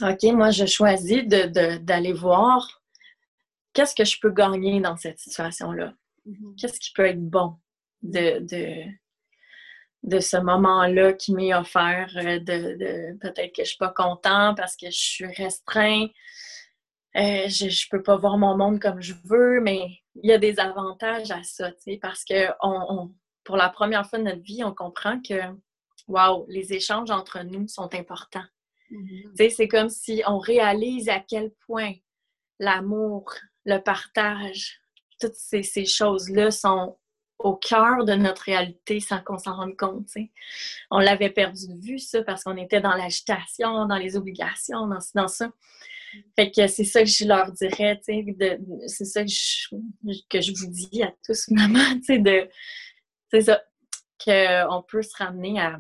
OK, 0.01 0.23
moi, 0.33 0.51
je 0.51 0.65
choisis 0.65 1.27
d'aller 1.27 2.13
voir 2.13 2.83
qu'est-ce 3.73 3.95
que 3.95 4.05
je 4.05 4.19
peux 4.21 4.31
gagner 4.31 4.81
dans 4.81 4.97
cette 4.97 5.19
situation-là. 5.19 5.93
Mm-hmm. 6.27 6.61
Qu'est-ce 6.61 6.81
qui 6.81 6.93
peut 6.93 7.07
être 7.07 7.23
bon? 7.23 7.57
de, 8.03 8.89
de, 10.03 10.21
ce 10.21 10.37
moment-là 10.37 11.13
qui 11.13 11.33
m'est 11.33 11.55
offert, 11.55 12.13
euh, 12.17 12.39
de, 12.41 13.17
peut-être 13.19 13.55
que 13.55 13.65
je 13.65 13.71
suis 13.71 13.79
pas 13.79 13.93
content 13.93 14.55
parce 14.55 14.77
que 14.77 14.87
je 14.87 14.99
suis 14.99 15.27
restreint, 15.27 16.07
euh, 17.17 17.49
je, 17.49 17.67
ne 17.67 17.91
peux 17.91 18.03
pas 18.03 18.17
voir 18.17 18.39
mon 18.39 18.57
monde 18.57 18.81
comme 18.81 19.01
je 19.01 19.15
veux, 19.25 19.61
mais 19.61 19.87
il 20.23 20.31
y 20.31 20.33
a 20.33 20.39
des 20.39 20.59
avantages 20.59 21.31
à 21.31 21.43
ça, 21.43 21.71
parce 22.01 22.25
que 22.25 22.49
on, 22.61 23.13
pour 23.45 23.57
la 23.57 23.69
première 23.69 24.07
fois 24.07 24.19
de 24.19 24.25
notre 24.25 24.43
vie, 24.43 24.65
on 24.65 24.75
comprend 24.75 25.21
que, 25.21 25.35
waouh, 26.09 26.47
les 26.49 26.73
échanges 26.73 27.11
entre 27.11 27.41
nous 27.43 27.69
sont 27.69 27.95
importants. 27.95 28.45
Mm-hmm. 28.93 29.51
C'est 29.51 29.69
comme 29.69 29.89
si 29.89 30.23
on 30.27 30.39
réalise 30.39 31.09
à 31.09 31.21
quel 31.21 31.51
point 31.67 31.95
l'amour, 32.59 33.33
le 33.65 33.79
partage, 33.79 34.81
toutes 35.21 35.35
ces, 35.35 35.63
ces 35.63 35.85
choses-là 35.85 36.51
sont 36.51 36.97
au 37.39 37.57
cœur 37.57 38.05
de 38.05 38.15
notre 38.15 38.43
réalité 38.43 39.01
sans 39.01 39.21
qu'on 39.21 39.39
s'en 39.39 39.57
rende 39.57 39.77
compte. 39.77 40.09
On 40.91 40.99
l'avait 40.99 41.31
perdu 41.31 41.69
de 41.69 41.81
vue, 41.81 41.99
ça, 41.99 42.23
parce 42.23 42.45
qu'on 42.45 42.57
était 42.57 42.81
dans 42.81 42.95
l'agitation, 42.95 43.87
dans 43.87 43.97
les 43.97 44.17
obligations, 44.17 44.87
dans, 44.87 44.99
dans 45.15 45.29
ça. 45.29 45.51
Fait 46.37 46.51
que 46.51 46.67
c'est 46.67 46.85
ça 46.85 47.01
que 47.01 47.09
je 47.09 47.25
leur 47.25 47.53
dirais, 47.53 48.01
c'est 48.05 49.05
ça 49.05 49.25
que 49.25 49.31
je, 49.31 50.53
vous 50.53 50.71
dis 50.71 51.03
à 51.03 51.13
tous, 51.25 51.45
finalement, 51.49 51.95
de, 52.09 52.49
c'est 53.31 53.41
ça, 53.43 53.63
qu'on 54.23 54.83
peut 54.87 55.03
se 55.03 55.17
ramener 55.17 55.61
à 55.61 55.79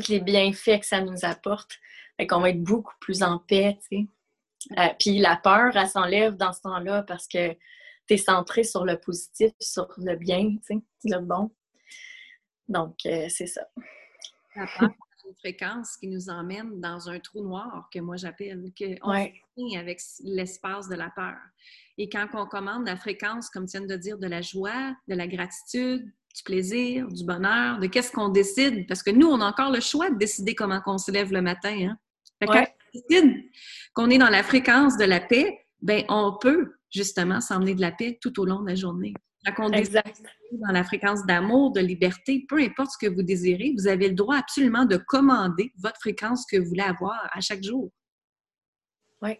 tous 0.00 0.08
les 0.08 0.20
bienfaits 0.20 0.80
que 0.80 0.86
ça 0.86 1.00
nous 1.00 1.24
apporte. 1.24 1.78
Fait 2.16 2.26
qu'on 2.26 2.40
va 2.40 2.50
être 2.50 2.62
beaucoup 2.62 2.94
plus 3.00 3.22
en 3.22 3.38
paix, 3.38 3.78
euh, 3.92 4.88
puis 4.98 5.18
la 5.18 5.36
peur, 5.36 5.76
elle 5.76 5.88
s'enlève 5.88 6.36
dans 6.36 6.52
ce 6.52 6.62
temps-là 6.62 7.02
parce 7.02 7.28
que 7.28 7.52
tu 7.52 8.14
es 8.14 8.16
centré 8.16 8.64
sur 8.64 8.84
le 8.84 8.98
positif, 8.98 9.52
sur 9.60 9.88
le 9.98 10.16
bien, 10.16 10.56
tu 10.66 10.74
sais, 10.78 10.82
le 11.04 11.20
bon. 11.20 11.50
Donc, 12.68 12.96
euh, 13.06 13.26
c'est 13.28 13.46
ça. 13.46 13.66
La 14.54 14.66
peur, 14.66 14.90
une 15.26 15.34
fréquence 15.34 15.96
qui 15.96 16.08
nous 16.08 16.30
emmène 16.30 16.80
dans 16.80 17.08
un 17.08 17.18
trou 17.20 17.42
noir 17.42 17.88
que 17.92 17.98
moi 17.98 18.16
j'appelle, 18.16 18.72
qu'on 18.78 19.10
ouais. 19.10 19.34
avec 19.76 20.00
l'espace 20.22 20.88
de 20.88 20.94
la 20.94 21.10
peur. 21.10 21.36
Et 21.98 22.08
quand 22.08 22.28
on 22.34 22.46
commande 22.46 22.86
la 22.86 22.96
fréquence, 22.96 23.50
comme 23.50 23.66
tu 23.66 23.78
viens 23.78 23.86
de 23.86 23.96
dire, 23.96 24.18
de 24.18 24.26
la 24.26 24.42
joie, 24.42 24.94
de 25.08 25.14
la 25.14 25.26
gratitude, 25.26 26.10
du 26.36 26.42
plaisir, 26.42 27.08
du 27.08 27.24
bonheur, 27.24 27.78
de 27.78 27.86
qu'est-ce 27.86 28.12
qu'on 28.12 28.28
décide? 28.28 28.86
Parce 28.86 29.02
que 29.02 29.10
nous, 29.10 29.26
on 29.26 29.40
a 29.40 29.46
encore 29.46 29.72
le 29.72 29.80
choix 29.80 30.10
de 30.10 30.16
décider 30.16 30.54
comment 30.54 30.82
on 30.86 30.98
se 30.98 31.10
lève 31.10 31.32
le 31.32 31.40
matin. 31.40 31.90
Hein? 31.90 31.96
Fait 32.38 32.46
quand 32.46 32.60
on 32.60 32.98
décide 32.98 33.34
qu'on 33.94 34.10
est 34.10 34.18
dans 34.18 34.28
la 34.28 34.42
fréquence 34.42 34.98
de 34.98 35.04
la 35.04 35.20
paix, 35.20 35.58
ben 35.80 36.04
on 36.08 36.36
peut 36.38 36.74
justement 36.90 37.40
s'emmener 37.40 37.74
de 37.74 37.80
la 37.80 37.92
paix 37.92 38.18
tout 38.20 38.38
au 38.40 38.44
long 38.44 38.60
de 38.60 38.68
la 38.68 38.74
journée. 38.74 39.14
Quand 39.56 39.70
on 39.70 39.72
exact. 39.72 40.22
dans 40.52 40.72
la 40.72 40.82
fréquence 40.82 41.24
d'amour, 41.24 41.72
de 41.72 41.80
liberté, 41.80 42.44
peu 42.48 42.60
importe 42.60 42.90
ce 42.90 43.06
que 43.06 43.12
vous 43.12 43.22
désirez, 43.22 43.74
vous 43.78 43.86
avez 43.86 44.08
le 44.08 44.14
droit 44.14 44.36
absolument 44.36 44.84
de 44.84 44.96
commander 44.96 45.72
votre 45.78 46.00
fréquence 46.00 46.44
que 46.50 46.56
vous 46.56 46.66
voulez 46.66 46.82
avoir 46.82 47.30
à 47.32 47.40
chaque 47.40 47.62
jour. 47.62 47.90
Oui. 49.22 49.38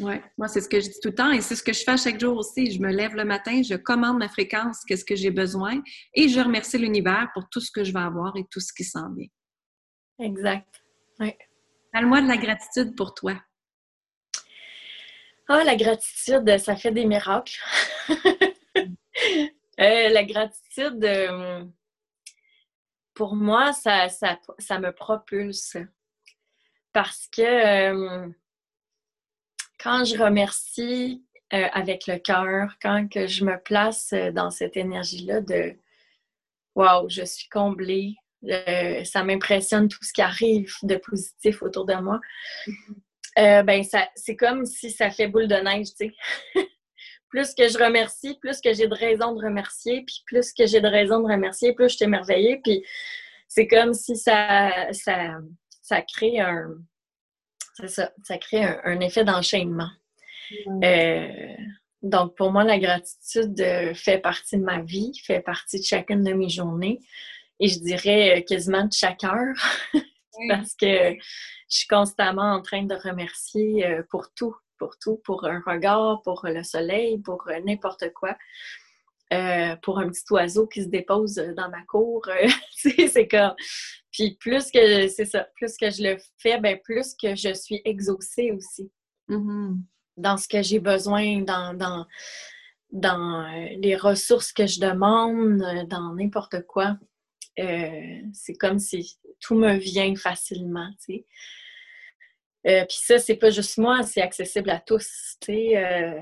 Oui, 0.00 0.14
moi, 0.36 0.48
c'est 0.48 0.60
ce 0.60 0.68
que 0.68 0.80
je 0.80 0.86
dis 0.86 1.00
tout 1.00 1.10
le 1.10 1.14
temps 1.14 1.30
et 1.30 1.40
c'est 1.40 1.54
ce 1.54 1.62
que 1.62 1.72
je 1.72 1.84
fais 1.84 1.92
à 1.92 1.96
chaque 1.96 2.18
jour 2.18 2.36
aussi. 2.36 2.72
Je 2.72 2.80
me 2.80 2.90
lève 2.90 3.14
le 3.14 3.24
matin, 3.24 3.62
je 3.62 3.74
commande 3.74 4.18
ma 4.18 4.28
fréquence, 4.28 4.80
qu'est-ce 4.86 5.04
que 5.04 5.14
j'ai 5.14 5.30
besoin 5.30 5.80
et 6.14 6.28
je 6.28 6.40
remercie 6.40 6.78
l'univers 6.78 7.30
pour 7.32 7.48
tout 7.48 7.60
ce 7.60 7.70
que 7.70 7.84
je 7.84 7.92
vais 7.92 8.00
avoir 8.00 8.36
et 8.36 8.44
tout 8.50 8.60
ce 8.60 8.72
qui 8.72 8.82
s'en 8.82 9.12
vient. 9.14 9.28
Exact. 10.18 10.68
Oui. 11.20 11.32
Parle-moi 11.92 12.22
de 12.22 12.28
la 12.28 12.36
gratitude 12.36 12.96
pour 12.96 13.14
toi. 13.14 13.40
Ah, 15.46 15.62
la 15.62 15.76
gratitude, 15.76 16.58
ça 16.58 16.76
fait 16.76 16.92
des 16.92 17.06
miracles. 17.06 17.58
Euh, 19.80 20.08
la 20.08 20.22
gratitude, 20.22 21.04
euh, 21.04 21.64
pour 23.12 23.34
moi, 23.34 23.72
ça, 23.72 24.08
ça, 24.08 24.38
ça, 24.58 24.78
me 24.78 24.92
propulse. 24.92 25.76
Parce 26.92 27.26
que 27.26 27.42
euh, 27.42 28.28
quand 29.84 30.04
je 30.04 30.16
remercie 30.16 31.22
avec 31.50 32.06
le 32.06 32.18
cœur, 32.18 32.74
quand 32.82 33.06
que 33.08 33.26
je 33.26 33.44
me 33.44 33.62
place 33.62 34.12
dans 34.32 34.50
cette 34.50 34.76
énergie-là 34.76 35.40
de 35.42 35.76
Waouh, 36.74 37.08
je 37.08 37.22
suis 37.22 37.48
comblée, 37.48 38.16
ça 39.04 39.22
m'impressionne 39.22 39.88
tout 39.88 40.02
ce 40.02 40.12
qui 40.12 40.22
arrive 40.22 40.72
de 40.82 40.96
positif 40.96 41.62
autour 41.62 41.84
de 41.84 41.94
moi. 41.94 42.18
Mm-hmm. 42.66 43.62
ben, 43.62 43.84
ça, 43.84 44.08
c'est 44.16 44.34
comme 44.34 44.66
si 44.66 44.90
ça 44.90 45.10
fait 45.10 45.28
boule 45.28 45.46
de 45.46 45.54
neige, 45.54 45.88
tu 45.90 46.08
sais. 46.08 46.14
plus 47.28 47.54
que 47.54 47.68
je 47.68 47.78
remercie, 47.78 48.38
plus 48.40 48.60
que 48.60 48.72
j'ai 48.72 48.86
de 48.86 48.94
raisons 48.94 49.34
de 49.34 49.44
remercier, 49.44 50.04
puis 50.04 50.22
plus 50.26 50.52
que 50.52 50.66
j'ai 50.66 50.80
de 50.80 50.88
raisons 50.88 51.20
de 51.20 51.32
remercier, 51.32 51.72
plus 51.72 51.90
je 51.90 51.96
suis 51.96 52.04
émerveillée. 52.04 52.60
Puis 52.62 52.84
c'est 53.48 53.66
comme 53.66 53.92
si 53.92 54.16
ça, 54.16 54.92
ça, 54.92 55.38
ça 55.82 56.02
crée 56.02 56.40
un. 56.40 56.74
Ça, 57.86 58.12
ça 58.22 58.38
crée 58.38 58.64
un, 58.84 59.00
effet 59.00 59.24
d'enchaînement. 59.24 59.90
Euh, 60.82 61.54
donc, 62.02 62.36
pour 62.36 62.52
moi, 62.52 62.64
la 62.64 62.78
gratitude 62.78 63.60
euh, 63.60 63.94
fait 63.94 64.18
partie 64.18 64.58
de 64.58 64.62
ma 64.62 64.80
vie, 64.80 65.12
fait 65.24 65.40
partie 65.40 65.80
de 65.80 65.84
chacune 65.84 66.22
de 66.22 66.32
mes 66.32 66.48
journées. 66.48 67.00
Et 67.60 67.68
je 67.68 67.78
dirais 67.78 68.38
euh, 68.38 68.42
quasiment 68.42 68.84
de 68.84 68.92
chaque 68.92 69.24
heure. 69.24 69.54
parce 70.48 70.74
que 70.74 71.14
je 71.14 71.18
suis 71.68 71.86
constamment 71.86 72.54
en 72.54 72.62
train 72.62 72.82
de 72.82 72.94
remercier 72.94 73.86
pour 74.10 74.34
tout, 74.34 74.56
pour 74.78 74.98
tout, 74.98 75.20
pour 75.24 75.44
un 75.44 75.62
regard, 75.64 76.22
pour 76.22 76.44
le 76.44 76.64
soleil, 76.64 77.18
pour 77.18 77.48
n'importe 77.64 78.12
quoi. 78.12 78.36
Euh, 79.32 79.74
pour 79.82 79.98
un 79.98 80.10
petit 80.10 80.22
oiseau 80.30 80.66
qui 80.66 80.82
se 80.82 80.88
dépose 80.88 81.34
dans 81.56 81.68
ma 81.70 81.82
cour. 81.88 82.22
Euh, 82.28 82.48
c'est 83.08 83.26
comme. 83.26 83.54
Puis 84.12 84.36
plus 84.38 84.70
que 84.70 85.08
c'est 85.08 85.24
ça, 85.24 85.48
plus 85.56 85.76
que 85.76 85.90
je 85.90 86.02
le 86.02 86.16
fais, 86.38 86.60
ben 86.60 86.78
plus 86.84 87.14
que 87.14 87.34
je 87.34 87.52
suis 87.54 87.80
exaucée 87.84 88.52
aussi. 88.52 88.92
Mm-hmm. 89.28 89.80
Dans 90.18 90.36
ce 90.36 90.46
que 90.46 90.62
j'ai 90.62 90.78
besoin, 90.78 91.40
dans, 91.40 91.74
dans, 91.74 92.06
dans 92.92 93.50
les 93.80 93.96
ressources 93.96 94.52
que 94.52 94.66
je 94.66 94.78
demande, 94.78 95.58
dans 95.88 96.14
n'importe 96.14 96.64
quoi. 96.66 96.96
c'est 97.56 98.54
comme 98.60 98.78
si 98.78 99.18
tout 99.40 99.56
me 99.56 99.74
vient 99.74 100.14
facilement, 100.14 100.90
tu 101.04 101.14
sais. 101.14 101.26
Euh, 102.66 102.84
puis 102.86 102.98
ça, 103.00 103.18
c'est 103.18 103.36
pas 103.36 103.50
juste 103.50 103.78
moi, 103.78 104.02
c'est 104.02 104.22
accessible 104.22 104.70
à 104.70 104.80
tous. 104.80 105.36
Euh, 105.48 106.20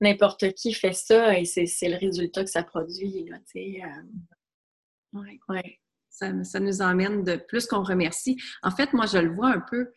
N'importe 0.00 0.52
qui 0.54 0.72
fait 0.72 0.92
ça 0.92 1.38
et 1.38 1.44
c'est 1.44 1.88
le 1.88 1.96
résultat 1.96 2.44
que 2.44 2.50
ça 2.50 2.62
produit. 2.62 3.28
Là, 3.28 3.38
euh... 3.56 5.20
ouais. 5.48 5.80
Ça, 6.08 6.44
ça, 6.44 6.60
nous 6.60 6.82
emmène 6.82 7.22
de 7.22 7.36
plus 7.36 7.66
qu'on 7.66 7.82
remercie. 7.82 8.38
En 8.62 8.70
fait, 8.70 8.92
moi, 8.92 9.06
je 9.06 9.18
le 9.18 9.34
vois 9.34 9.50
un 9.50 9.60
peu 9.60 9.92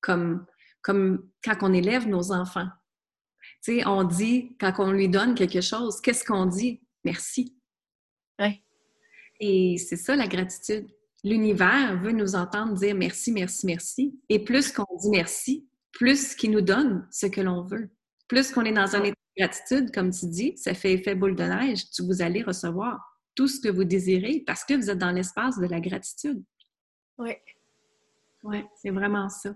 comme, 0.00 0.46
comme 0.82 1.30
quand 1.44 1.56
on 1.62 1.72
élève 1.72 2.08
nos 2.08 2.32
enfants. 2.32 2.68
on 3.86 4.04
dit, 4.04 4.56
quand 4.58 4.72
on 4.78 4.92
lui 4.92 5.08
donne 5.08 5.34
quelque 5.34 5.60
chose, 5.60 6.00
qu'est-ce 6.00 6.24
qu'on 6.24 6.46
dit? 6.46 6.82
Merci. 7.04 7.56
Ouais. 8.38 8.62
Et 9.40 9.76
c'est 9.78 9.96
ça 9.96 10.16
la 10.16 10.26
gratitude 10.26 10.88
l'univers 11.24 12.00
veut 12.00 12.12
nous 12.12 12.34
entendre 12.34 12.74
dire 12.74 12.94
merci, 12.94 13.32
merci, 13.32 13.66
merci. 13.66 14.20
Et 14.28 14.44
plus 14.44 14.72
qu'on 14.72 14.86
dit 15.00 15.10
merci, 15.10 15.68
plus 15.92 16.34
qu'il 16.34 16.50
nous 16.50 16.60
donne 16.60 17.06
ce 17.10 17.26
que 17.26 17.40
l'on 17.40 17.62
veut. 17.62 17.90
Plus 18.28 18.50
qu'on 18.50 18.64
est 18.64 18.72
dans 18.72 18.96
un 18.96 19.04
état 19.04 19.16
gratitude, 19.36 19.92
comme 19.92 20.10
tu 20.10 20.26
dis, 20.26 20.56
ça 20.56 20.74
fait 20.74 20.92
effet 20.92 21.14
boule 21.14 21.36
de 21.36 21.44
neige, 21.44 21.84
vous 22.00 22.22
allez 22.22 22.42
recevoir 22.42 23.18
tout 23.34 23.48
ce 23.48 23.60
que 23.60 23.68
vous 23.68 23.84
désirez 23.84 24.42
parce 24.46 24.64
que 24.64 24.74
vous 24.74 24.90
êtes 24.90 24.98
dans 24.98 25.12
l'espace 25.12 25.58
de 25.58 25.66
la 25.66 25.80
gratitude. 25.80 26.42
Oui. 27.18 27.32
Oui, 28.42 28.64
c'est 28.76 28.90
vraiment 28.90 29.28
ça. 29.28 29.54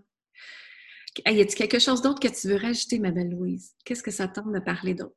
y 1.27 1.41
a-t-il 1.41 1.55
quelque 1.55 1.79
chose 1.79 2.03
d'autre 2.03 2.21
que 2.21 2.29
tu 2.29 2.49
veux 2.49 2.57
rajouter, 2.57 2.99
ma 2.99 3.11
belle 3.11 3.31
Louise? 3.31 3.75
Qu'est-ce 3.85 4.03
que 4.03 4.11
ça 4.11 4.29
tente 4.29 4.53
de 4.53 4.61
parler 4.61 4.95
d'autre? 4.95 5.17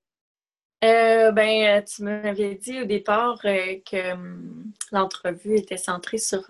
Euh, 0.83 1.31
ben, 1.33 1.79
euh, 1.79 1.81
tu 1.81 2.03
m'avais 2.03 2.55
dit 2.55 2.79
au 2.81 2.85
départ 2.85 3.37
euh, 3.43 3.75
que 3.85 4.13
hum, 4.13 4.71
l'entrevue 4.93 5.57
était 5.57 5.75
centrée 5.77 6.17
sur 6.17 6.49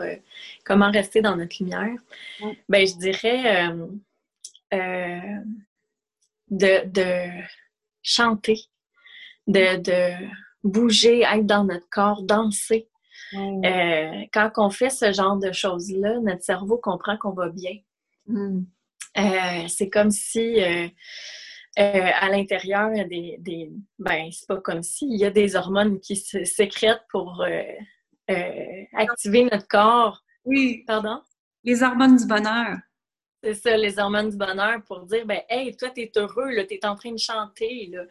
comment 0.63 0.91
rester 0.91 1.21
dans 1.21 1.35
notre 1.35 1.55
lumière. 1.59 1.97
Ben, 2.69 2.85
je 2.85 2.95
dirais 2.97 3.73
de, 6.51 7.41
chanter, 8.01 8.59
de, 9.47 10.13
bouger, 10.63 11.21
être 11.21 11.45
dans 11.45 11.63
notre 11.63 11.89
corps, 11.89 12.23
danser. 12.23 12.89
quand 13.31 14.51
on 14.57 14.69
fait 14.69 14.89
ce 14.89 15.11
genre 15.11 15.37
de 15.37 15.51
choses-là, 15.51 16.19
notre 16.19 16.43
cerveau 16.43 16.77
comprend 16.77 17.17
qu'on 17.17 17.33
va 17.33 17.49
bien. 17.49 17.77
Mmh. 18.27 18.61
c'est 19.67 19.89
comme 19.89 20.11
si 20.11 20.59
euh, 21.79 22.09
à 22.19 22.29
l'intérieur, 22.29 22.89
il 22.91 22.97
y 22.97 23.01
a 23.01 23.05
des, 23.05 23.37
des 23.39 23.71
ben, 23.99 24.29
c'est 24.31 24.47
pas 24.47 24.59
comme 24.59 24.83
si, 24.83 25.07
il 25.07 25.17
y 25.17 25.25
a 25.25 25.29
des 25.29 25.55
hormones 25.55 25.99
qui 25.99 26.17
se 26.17 26.43
sécrètent 26.43 27.05
pour 27.09 27.41
euh, 27.41 27.61
euh, 28.31 28.83
activer 28.93 29.43
notre 29.43 29.67
corps. 29.67 30.21
Oui. 30.43 30.83
Pardon? 30.85 31.21
Les 31.63 31.81
hormones 31.81 32.17
du 32.17 32.25
bonheur. 32.25 32.77
C'est 33.41 33.53
ça, 33.53 33.77
les 33.77 33.97
hormones 33.99 34.29
du 34.29 34.37
bonheur 34.37 34.83
pour 34.83 35.05
dire, 35.05 35.25
ben, 35.25 35.41
hey, 35.47 35.75
toi, 35.75 35.89
t'es 35.89 36.11
heureux, 36.17 36.51
là, 36.51 36.65
t'es 36.65 36.85
en 36.85 36.95
train 36.95 37.13
de 37.13 37.19
chanter, 37.19 37.89
là. 37.91 38.03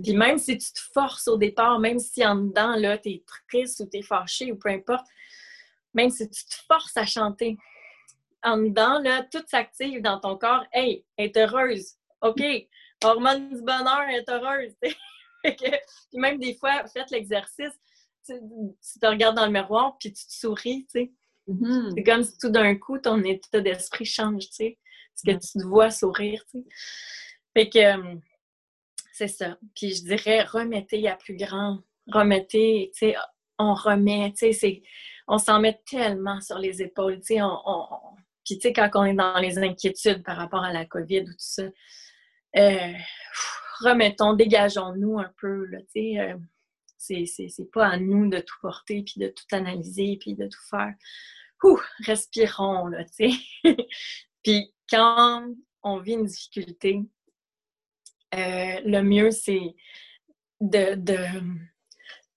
Puis 0.00 0.14
même 0.14 0.38
si 0.38 0.56
tu 0.56 0.72
te 0.72 0.80
forces 0.92 1.26
au 1.26 1.36
départ, 1.36 1.80
même 1.80 1.98
si 1.98 2.24
en 2.24 2.36
dedans, 2.36 2.76
là, 2.76 2.96
t'es 2.96 3.22
triste 3.48 3.80
ou 3.80 3.86
t'es 3.86 4.02
fâché 4.02 4.52
ou 4.52 4.56
peu 4.56 4.68
importe, 4.68 5.06
même 5.92 6.10
si 6.10 6.28
tu 6.30 6.44
te 6.44 6.54
forces 6.68 6.96
à 6.96 7.04
chanter, 7.04 7.56
en 8.44 8.58
dedans, 8.58 9.00
là, 9.00 9.24
tout 9.24 9.42
s'active 9.48 10.02
dans 10.02 10.20
ton 10.20 10.36
corps. 10.36 10.64
Hey, 10.72 11.04
est 11.18 11.36
heureuse. 11.36 11.94
OK, 12.20 12.40
hormone 13.02 13.48
du 13.48 13.62
bonheur 13.62 14.08
est 14.08 14.28
heureuse. 14.28 14.72
puis 15.42 16.20
même 16.20 16.38
des 16.38 16.54
fois, 16.54 16.86
faites 16.86 17.10
l'exercice, 17.10 17.74
tu, 18.24 18.34
te 19.00 19.06
regardes 19.06 19.36
dans 19.36 19.46
le 19.46 19.52
miroir 19.52 19.96
puis 19.98 20.12
tu 20.12 20.26
te 20.26 20.32
souris, 20.32 20.86
tu 20.92 21.00
sais. 21.00 21.12
Mm-hmm. 21.48 21.92
C'est 21.94 22.02
comme 22.04 22.22
si 22.22 22.38
tout 22.38 22.50
d'un 22.50 22.74
coup, 22.76 22.98
ton 22.98 23.22
état 23.22 23.60
d'esprit 23.60 24.04
change, 24.04 24.46
tu 24.48 24.54
sais. 24.54 24.78
Parce 25.14 25.38
que 25.38 25.46
tu 25.46 25.58
te 25.58 25.66
vois 25.66 25.90
sourire, 25.90 26.44
tu 26.50 26.58
sais. 26.58 26.66
Fait 27.54 27.68
que 27.70 27.78
euh, 27.78 28.14
c'est 29.12 29.28
ça. 29.28 29.56
Puis 29.74 29.94
je 29.94 30.04
dirais, 30.04 30.42
remettez 30.42 31.08
à 31.08 31.16
plus 31.16 31.36
grand. 31.36 31.80
Remettez, 32.08 32.90
tu 32.92 32.98
sais, 32.98 33.16
on 33.58 33.74
remet, 33.74 34.32
tu 34.36 34.52
sais, 34.52 34.82
on 35.26 35.38
s'en 35.38 35.60
met 35.60 35.80
tellement 35.90 36.40
sur 36.40 36.58
les 36.58 36.82
épaules, 36.82 37.18
tu 37.20 37.34
sais, 37.34 37.42
on, 37.42 37.58
puis 38.44 38.58
tu 38.58 38.68
sais, 38.68 38.72
quand 38.72 38.88
on 38.94 39.04
est 39.04 39.14
dans 39.14 39.38
les 39.38 39.58
inquiétudes 39.58 40.22
par 40.22 40.36
rapport 40.36 40.62
à 40.62 40.72
la 40.72 40.86
COVID 40.86 41.22
ou 41.22 41.32
tout 41.32 41.34
ça, 41.38 41.64
euh, 42.56 42.92
remettons, 43.80 44.34
dégageons-nous 44.34 45.18
un 45.18 45.30
peu. 45.40 45.66
Là, 45.66 45.78
euh, 45.96 46.36
c'est 46.98 47.70
pas 47.72 47.86
à 47.88 47.98
nous 47.98 48.28
de 48.28 48.38
tout 48.38 48.56
porter, 48.60 49.02
puis 49.02 49.20
de 49.20 49.28
tout 49.28 49.44
analyser, 49.52 50.16
puis 50.20 50.34
de 50.34 50.46
tout 50.46 50.64
faire. 50.70 50.94
Ouh, 51.64 51.80
respirons, 52.00 52.86
là, 52.86 53.04
tu 53.04 53.30
sais. 53.30 53.36
puis 54.42 54.72
quand 54.90 55.46
on 55.82 55.98
vit 56.00 56.12
une 56.12 56.26
difficulté, 56.26 57.02
euh, 58.34 58.80
le 58.84 59.00
mieux, 59.02 59.30
c'est 59.30 59.74
de, 60.60 60.94
de... 60.94 61.16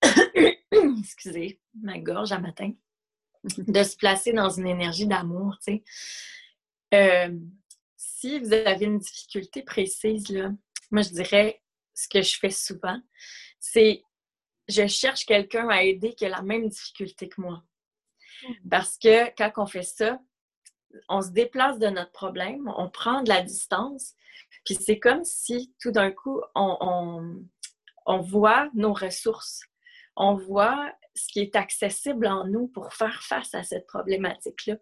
excusez, 1.00 1.60
ma 1.82 2.00
gorge 2.00 2.32
à 2.32 2.39
matin, 2.39 2.72
de 3.58 3.84
se 3.84 3.95
placer 3.98 4.34
dans 4.34 4.50
une 4.50 4.67
énergie 4.67 5.08
d'amour, 5.08 5.58
tu 5.65 5.74
sais. 5.74 5.84
Euh, 6.93 7.38
si 7.95 8.39
vous 8.39 8.54
avez 8.54 8.86
une 8.86 9.00
difficulté 9.00 9.62
précise, 9.62 10.30
là, 10.30 10.52
moi 10.91 11.04
je 11.04 11.10
dirais 11.10 11.62
ce 11.93 12.08
que 12.08 12.22
je 12.22 12.38
fais 12.38 12.50
souvent, 12.50 13.00
c'est 13.60 14.04
je 14.69 14.88
cherche 14.88 15.25
quelqu'un 15.25 15.67
à 15.69 15.84
aider 15.84 16.13
qui 16.13 16.25
a 16.25 16.29
la 16.29 16.41
même 16.41 16.69
difficulté 16.69 17.27
que 17.27 17.41
moi. 17.41 17.63
Hmm. 18.43 18.69
Parce 18.69 18.97
que 18.97 19.29
quand 19.36 19.51
on 19.58 19.65
fait 19.65 19.84
ça, 19.84 20.19
on 21.08 21.21
se 21.21 21.32
déplace 21.32 21.79
de 21.79 21.88
notre 21.88 22.12
problème, 22.12 22.71
on 22.77 22.89
prend 22.89 23.21
de 23.21 23.29
la 23.29 23.41
distance, 23.41 24.13
puis 24.65 24.75
c'est 24.75 24.99
comme 24.99 25.23
si 25.23 25.73
tout 25.82 25.91
d'un 25.91 26.12
coup, 26.12 26.41
on, 26.55 27.43
on, 28.05 28.21
voit 28.21 28.69
nos 28.73 28.93
ressources, 28.93 29.62
on 30.15 30.36
voit 30.36 30.91
ce 31.15 31.27
qui 31.27 31.41
est 31.41 31.55
accessible 31.55 32.27
en 32.27 32.45
nous 32.45 32.67
pour 32.67 32.93
faire 32.93 33.21
face 33.23 33.53
à 33.53 33.63
cette 33.63 33.88
problématique-là. 33.88 34.75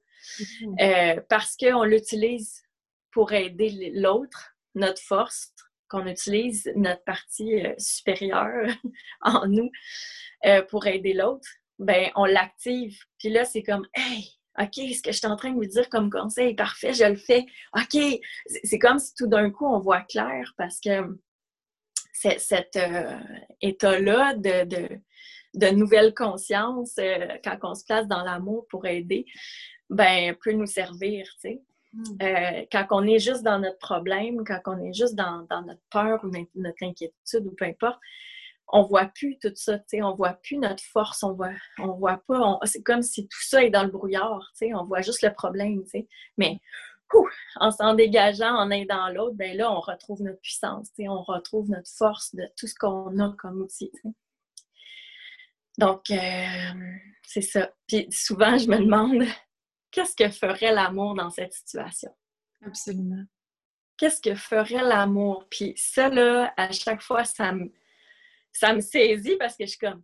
Hmm. 0.62 0.76
Euh, 0.80 1.22
parce 1.30 1.56
qu'on 1.58 1.84
l'utilise 1.84 2.64
pour 3.12 3.34
aider 3.34 3.92
l'autre, 3.96 4.56
notre 4.76 5.02
force, 5.02 5.54
qu'on 5.90 6.06
utilise 6.08 6.72
notre 6.76 7.04
partie 7.04 7.66
euh, 7.66 7.74
supérieure 7.78 8.68
en 9.22 9.48
nous 9.48 9.70
euh, 10.46 10.62
pour 10.64 10.88
aider 10.88 11.14
l'autre, 11.14 11.48
ben 11.80 12.10
on 12.16 12.26
l'active. 12.26 12.98
Puis 13.20 13.30
là, 13.30 13.46
c'est 13.46 13.64
comme 13.64 13.88
Hey, 13.94 14.30
OK, 14.60 14.74
ce 14.76 15.02
que 15.02 15.12
je 15.12 15.18
suis 15.18 15.28
en 15.28 15.36
train 15.36 15.52
de 15.52 15.56
vous 15.56 15.66
dire 15.66 15.90
comme 15.90 16.10
conseil, 16.10 16.56
parfait, 16.56 16.94
je 16.94 17.06
le 17.06 17.16
fais. 17.16 17.46
OK. 17.76 18.02
C'est 18.64 18.80
comme 18.80 19.00
si 19.00 19.14
tout 19.16 19.28
d'un 19.28 19.52
coup, 19.52 19.66
on 19.66 19.80
voit 19.80 20.02
clair 20.02 20.54
parce 20.58 20.80
que 20.80 21.18
cet 22.14 22.76
euh, 22.76 23.20
état-là 23.62 24.34
de, 24.34 25.00
de, 25.54 25.68
nouvelle 25.70 26.16
conscience, 26.16 26.96
quand 27.44 27.58
on 27.62 27.76
se 27.76 27.86
place 27.86 28.08
dans 28.08 28.24
l'amour 28.24 28.66
pour 28.72 28.88
aider, 28.88 29.26
ben, 29.92 30.36
peut 30.44 30.54
nous 30.54 30.66
servir, 30.66 31.28
tu 31.36 31.50
sais. 31.50 31.62
Euh, 32.22 32.66
quand 32.72 32.86
on 32.92 33.04
est 33.08 33.20
juste 33.20 33.44
dans 33.44 33.60
notre 33.60 33.80
problème, 33.80 34.44
quand 34.46 34.62
on 34.66 34.84
est 34.84 34.94
juste 34.94 35.16
dans, 35.16 35.46
notre 35.50 35.82
peur 35.90 36.24
ou 36.24 36.32
notre 36.56 36.84
inquiétude 36.84 37.46
ou 37.46 37.52
peu 37.56 37.66
importe, 37.66 38.00
on 38.70 38.84
voit 38.84 39.06
plus 39.06 39.38
tout 39.40 39.52
ça, 39.56 39.80
tu 39.80 40.02
on 40.04 40.14
voit 40.14 40.34
plus 40.34 40.58
notre 40.58 40.84
force, 40.84 41.24
on 41.24 41.34
voit, 41.34 41.54
on 41.80 41.94
voit 41.94 42.22
pas, 42.28 42.60
c'est 42.64 42.84
comme 42.84 43.02
si 43.02 43.28
tout 43.28 43.42
ça 43.42 43.64
est 43.64 43.70
dans 43.70 43.84
le 43.84 43.90
brouillard, 43.90 44.52
tu 44.58 44.74
on 44.76 44.84
voit 44.84 45.02
juste 45.02 45.22
le 45.22 45.34
problème, 45.34 45.84
Mais 46.38 46.60
en 47.56 47.72
s'en 47.72 47.94
dégageant, 47.94 48.54
en 48.54 48.70
aidant 48.70 49.10
l'autre, 49.10 49.36
ben 49.36 49.56
là, 49.56 49.72
on 49.72 49.80
retrouve 49.80 50.22
notre 50.22 50.42
puissance, 50.42 50.92
tu 50.94 51.08
on 51.08 51.22
retrouve 51.22 51.70
notre 51.70 51.90
force 51.90 52.36
de 52.36 52.44
tout 52.58 52.68
ce 52.68 52.76
qu'on 52.76 53.18
a 53.20 53.34
comme 53.38 53.62
outil, 53.62 53.92
Donc, 55.78 56.12
euh, 56.12 56.72
c'est 57.24 57.42
ça. 57.42 57.72
Puis 57.88 58.08
souvent, 58.12 58.58
je 58.58 58.68
me 58.68 58.80
demande, 58.80 59.24
qu'est-ce 59.98 60.16
que 60.16 60.30
ferait 60.30 60.72
l'amour 60.72 61.16
dans 61.16 61.32
cette 61.32 61.54
situation? 61.54 62.16
Absolument. 62.64 63.24
Qu'est-ce 63.98 64.22
que 64.22 64.36
ferait 64.36 64.84
l'amour? 64.84 65.48
Puis 65.50 65.74
ça, 65.76 66.08
là, 66.10 66.54
à 66.56 66.72
chaque 66.72 67.02
fois, 67.02 67.26
ça 67.26 67.52
me, 67.52 67.74
ça 68.52 68.76
me 68.76 68.80
saisit 68.80 69.38
parce 69.38 69.58
que 69.58 69.66
je 69.66 69.72
suis 69.72 69.80
comme, 69.80 70.04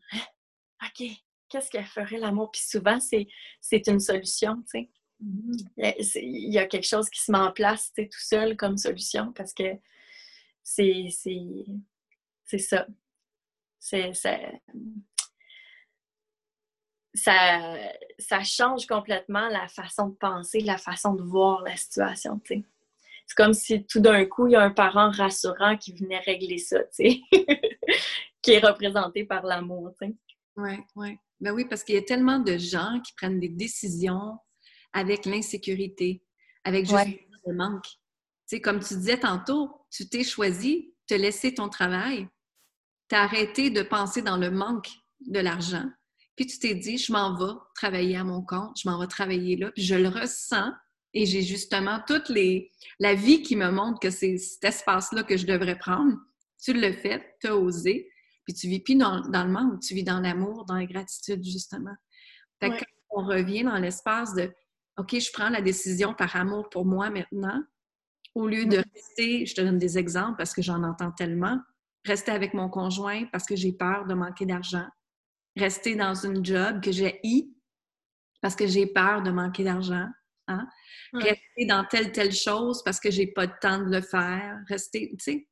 OK, 0.84 1.08
qu'est-ce 1.47 1.69
que 1.69 1.84
ferait 1.84 2.17
l'amour? 2.17 2.49
Puis 2.51 2.63
souvent, 2.63 2.99
c'est, 2.99 3.27
c'est 3.62 3.86
une 3.86 3.99
solution, 3.99 4.56
tu 4.63 4.79
sais. 4.79 4.89
Mm-hmm. 5.23 6.19
Il 6.23 6.51
y 6.51 6.58
a 6.58 6.65
quelque 6.65 6.88
chose 6.88 7.08
qui 7.12 7.21
se 7.21 7.32
met 7.32 7.38
en 7.38 7.51
place, 7.51 7.93
tu 7.93 8.01
sais, 8.01 8.10
tout 8.10 8.19
seul 8.19 8.58
comme 8.58 8.77
solution 8.77 9.32
parce 9.32 9.53
que 9.53 9.77
c'est, 10.63 11.10
c'est, 11.12 11.65
c'est 12.45 12.58
ça. 12.58 12.88
Ça, 17.15 17.78
ça 18.17 18.43
change 18.43 18.88
complètement 18.88 19.47
la 19.49 19.67
façon 19.67 20.08
de 20.08 20.15
penser, 20.15 20.62
la 20.62 20.78
façon 20.78 21.13
de 21.13 21.21
voir 21.21 21.62
la 21.62 21.76
situation, 21.76 22.41
C'est 22.47 22.63
comme 23.36 23.54
si 23.54 23.86
tout 23.86 23.99
d'un 23.99 24.26
coup, 24.26 24.47
il 24.47 24.54
y 24.54 24.56
a 24.56 24.62
un 24.62 24.71
parent 24.71 25.12
rassurant 25.12 25.78
qui 25.78 25.93
venait 25.93 26.19
régler 26.19 26.58
ça, 26.58 26.80
tu 26.86 27.21
qui 28.41 28.52
est 28.52 28.65
représenté 28.65 29.26
par 29.26 29.43
l'amour, 29.45 29.91
tu 30.02 30.15
Oui, 30.58 30.78
oui. 30.95 31.17
Ben 31.39 31.52
oui, 31.52 31.65
parce 31.65 31.84
qu'il 31.84 31.95
y 31.95 31.97
a 31.97 32.04
tellement 32.04 32.39
de 32.39 32.58
gens 32.58 33.02
qui 33.06 33.13
prennent 33.13 33.39
des 33.39 33.49
décisions 33.49 34.38
avec 34.93 35.26
l'insécurité, 35.26 36.23
avec 36.63 36.86
juste 36.86 37.19
le 37.45 37.54
manque. 37.54 37.88
Tu 38.47 38.62
comme 38.62 38.80
tu 38.80 38.95
disais 38.95 39.19
tantôt, 39.19 39.86
tu 39.91 40.08
t'es 40.08 40.23
choisi, 40.23 40.93
te 41.08 41.13
laisser 41.13 41.54
ton 41.54 41.69
travail, 41.69 42.28
t'as 43.08 43.23
arrêté 43.23 43.69
de 43.69 43.82
penser 43.82 44.21
dans 44.21 44.38
le 44.38 44.52
manque 44.52 44.89
de 45.21 45.39
l'argent, 45.39 45.89
puis 46.35 46.47
tu 46.47 46.59
t'es 46.59 46.75
dit, 46.75 46.97
je 46.97 47.11
m'en 47.11 47.35
vais 47.35 47.53
travailler 47.75 48.17
à 48.17 48.23
mon 48.23 48.41
compte, 48.41 48.77
je 48.81 48.89
m'en 48.89 48.99
vais 48.99 49.07
travailler 49.07 49.55
là, 49.55 49.71
puis 49.71 49.83
je 49.83 49.95
le 49.95 50.07
ressens 50.07 50.71
et 51.13 51.25
j'ai 51.25 51.43
justement 51.43 51.99
toute 52.07 52.29
les, 52.29 52.71
la 52.99 53.13
vie 53.13 53.41
qui 53.43 53.55
me 53.55 53.69
montre 53.69 53.99
que 53.99 54.09
c'est 54.09 54.37
cet 54.37 54.63
espace-là 54.63 55.23
que 55.23 55.37
je 55.37 55.45
devrais 55.45 55.77
prendre. 55.77 56.17
Tu 56.63 56.73
le 56.73 56.91
fais, 56.91 57.35
tu 57.39 57.47
as 57.47 57.55
osé, 57.55 58.09
puis 58.45 58.53
tu 58.53 58.67
vis 58.67 58.79
plus 58.79 58.95
dans, 58.95 59.21
le 59.21 59.51
manque, 59.51 59.81
tu 59.81 59.93
vis 59.93 60.03
dans 60.03 60.19
l'amour, 60.19 60.65
dans 60.65 60.75
la 60.75 60.85
gratitude, 60.85 61.43
justement. 61.43 61.93
Fait 62.59 62.71
que 62.71 62.83
on 63.15 63.25
revient 63.25 63.63
dans 63.63 63.77
l'espace 63.77 64.33
de 64.33 64.51
OK, 64.97 65.19
je 65.19 65.31
prends 65.31 65.49
la 65.49 65.61
décision 65.61 66.13
par 66.13 66.35
amour 66.35 66.69
pour 66.69 66.85
moi 66.85 67.09
maintenant, 67.09 67.61
au 68.35 68.47
lieu 68.47 68.65
de 68.65 68.77
rester, 68.93 69.45
je 69.45 69.53
te 69.53 69.61
donne 69.61 69.77
des 69.77 69.97
exemples 69.97 70.37
parce 70.37 70.53
que 70.53 70.61
j'en 70.61 70.83
entends 70.83 71.11
tellement, 71.11 71.59
rester 72.05 72.31
avec 72.31 72.53
mon 72.53 72.69
conjoint 72.69 73.25
parce 73.31 73.45
que 73.45 73.55
j'ai 73.55 73.71
peur 73.71 74.05
de 74.05 74.13
manquer 74.13 74.45
d'argent, 74.45 74.87
rester 75.55 75.95
dans 75.95 76.15
une 76.15 76.43
job 76.43 76.81
que 76.81 76.91
j'ai 76.91 77.19
eu 77.23 77.43
parce 78.41 78.55
que 78.55 78.67
j'ai 78.67 78.87
peur 78.87 79.21
de 79.21 79.31
manquer 79.31 79.63
d'argent. 79.63 80.07
Hein? 80.47 80.67
Rester 81.13 81.65
dans 81.67 81.85
telle, 81.85 82.11
telle 82.11 82.33
chose 82.33 82.83
parce 82.83 82.99
que 82.99 83.11
j'ai 83.11 83.27
pas 83.27 83.47
de 83.47 83.53
temps 83.61 83.79
de 83.79 83.89
le 83.89 84.01
faire. 84.01 84.57
Rester, 84.67 85.09
tu 85.11 85.23
sais, 85.23 85.47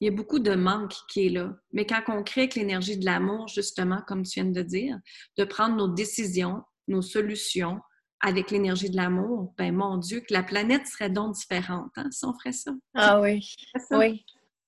il 0.00 0.04
y 0.04 0.08
a 0.08 0.14
beaucoup 0.14 0.38
de 0.38 0.54
manque 0.54 0.94
qui 1.08 1.26
est 1.26 1.30
là. 1.30 1.56
Mais 1.72 1.86
quand 1.86 2.02
on 2.08 2.22
crée 2.22 2.42
avec 2.42 2.54
l'énergie 2.54 2.96
de 2.96 3.04
l'amour, 3.04 3.48
justement, 3.48 4.00
comme 4.06 4.22
tu 4.22 4.40
viens 4.40 4.50
de 4.50 4.62
dire, 4.62 4.96
de 5.36 5.44
prendre 5.44 5.76
nos 5.76 5.88
décisions, 5.88 6.62
nos 6.86 7.02
solutions 7.02 7.80
avec 8.20 8.50
l'énergie 8.50 8.90
de 8.90 8.96
l'amour, 8.96 9.54
ben 9.56 9.74
mon 9.74 9.96
Dieu, 9.96 10.20
que 10.20 10.32
la 10.32 10.42
planète 10.42 10.86
serait 10.86 11.10
donc 11.10 11.34
différente 11.34 11.90
hein, 11.96 12.10
si 12.10 12.24
on 12.24 12.34
ferait 12.34 12.52
ça. 12.52 12.72
Ah 12.94 13.20
oui, 13.20 13.44
oui. 13.90 14.24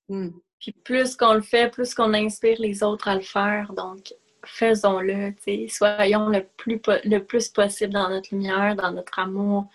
Hmm. 0.08 0.30
Puis 0.60 0.72
plus 0.72 1.16
qu'on 1.16 1.34
le 1.34 1.42
fait, 1.42 1.70
plus 1.70 1.94
qu'on 1.94 2.12
inspire 2.12 2.60
les 2.60 2.82
autres 2.82 3.08
à 3.08 3.14
le 3.14 3.22
faire. 3.22 3.72
Donc, 3.72 4.12
faisons-le, 4.44 5.35
soyons 5.68 6.29
le 6.29 6.46
plus, 6.57 6.81
le 7.05 7.18
plus 7.18 7.48
possible 7.48 7.92
dans 7.92 8.09
notre 8.09 8.35
lumière, 8.35 8.76
dans 8.76 8.92
notre 8.92 9.18
amour, 9.18 9.68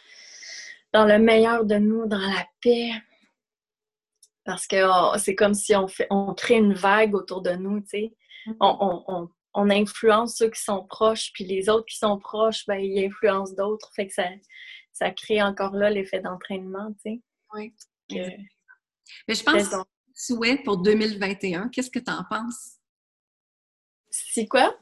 dans 0.94 1.06
le 1.06 1.20
meilleur 1.20 1.66
de 1.66 1.76
nous, 1.76 2.06
dans 2.06 2.20
la 2.20 2.48
paix. 2.62 2.92
Parce 4.44 4.68
que 4.68 4.86
oh, 4.86 5.18
c'est 5.18 5.36
comme 5.36 5.54
si 5.54 5.76
on, 5.76 5.88
fait, 5.88 6.08
on 6.10 6.34
crée 6.34 6.56
une 6.56 6.74
vague 6.74 7.16
autour 7.16 7.42
de 7.42 7.52
nous, 7.52 7.82
tu 7.82 7.88
sais. 7.88 8.14
Mm-hmm. 8.48 8.56
On, 8.60 9.30
on, 9.54 9.70
influence 9.70 10.36
ceux 10.38 10.50
qui 10.50 10.62
sont 10.62 10.86
proches, 10.86 11.32
puis 11.34 11.46
les 11.46 11.70
autres 11.70 11.86
qui 11.86 11.98
sont 11.98 12.20
proches, 12.20 12.66
ben, 12.68 12.76
ils 12.76 13.06
influencent 13.06 13.54
d'autres. 13.56 13.92
Fait 13.96 14.08
que 14.08 14.14
ça, 14.14 14.26
ça 14.92 15.12
crée 15.12 15.42
encore 15.42 15.76
là 15.76 15.90
l'effet 15.90 16.20
d'entraînement, 16.20 16.94
tu 17.04 17.14
sais. 17.14 17.22
Oui. 17.54 17.74
Mais 19.28 19.36
je 19.36 19.44
pense 19.44 19.70
que 19.70 19.76
souhait 20.14 20.58
pour 20.64 20.78
2021, 20.78 21.70
qu'est-ce 21.70 21.90
que 21.90 22.00
tu 22.00 22.12
en 22.12 22.24
penses? 22.30 22.75
C'est 24.34 24.48
quoi? 24.48 24.76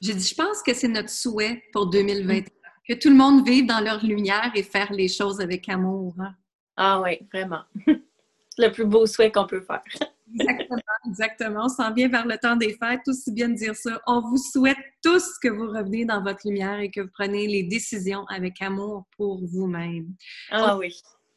J'ai 0.00 0.14
dit, 0.14 0.26
je 0.26 0.34
pense 0.34 0.62
que 0.62 0.74
c'est 0.74 0.88
notre 0.88 1.10
souhait 1.10 1.62
pour 1.72 1.88
2021. 1.88 2.44
Que 2.88 2.94
tout 2.94 3.10
le 3.10 3.16
monde 3.16 3.46
vive 3.46 3.66
dans 3.66 3.80
leur 3.80 4.04
lumière 4.04 4.50
et 4.54 4.62
faire 4.62 4.92
les 4.92 5.08
choses 5.08 5.40
avec 5.40 5.68
amour. 5.68 6.14
Hein. 6.18 6.34
Ah 6.76 7.00
oui, 7.02 7.18
vraiment. 7.32 7.62
le 8.58 8.68
plus 8.70 8.86
beau 8.86 9.06
souhait 9.06 9.30
qu'on 9.30 9.46
peut 9.46 9.60
faire. 9.60 9.82
exactement, 10.34 10.80
exactement. 11.06 11.64
On 11.64 11.68
s'en 11.68 11.92
vient 11.92 12.08
vers 12.08 12.26
le 12.26 12.38
temps 12.38 12.56
des 12.56 12.76
fêtes, 12.76 13.06
aussi 13.06 13.32
bien 13.32 13.48
de 13.48 13.54
dire 13.54 13.74
ça. 13.74 14.00
On 14.06 14.20
vous 14.20 14.38
souhaite 14.38 14.78
tous 15.02 15.38
que 15.38 15.48
vous 15.48 15.66
reveniez 15.66 16.04
dans 16.04 16.22
votre 16.22 16.46
lumière 16.46 16.78
et 16.78 16.90
que 16.90 17.00
vous 17.02 17.10
preniez 17.10 17.46
les 17.46 17.64
décisions 17.64 18.24
avec 18.26 18.62
amour 18.62 19.04
pour 19.16 19.44
vous-même. 19.44 20.14
Ah 20.50 20.78
oui. 20.78 20.94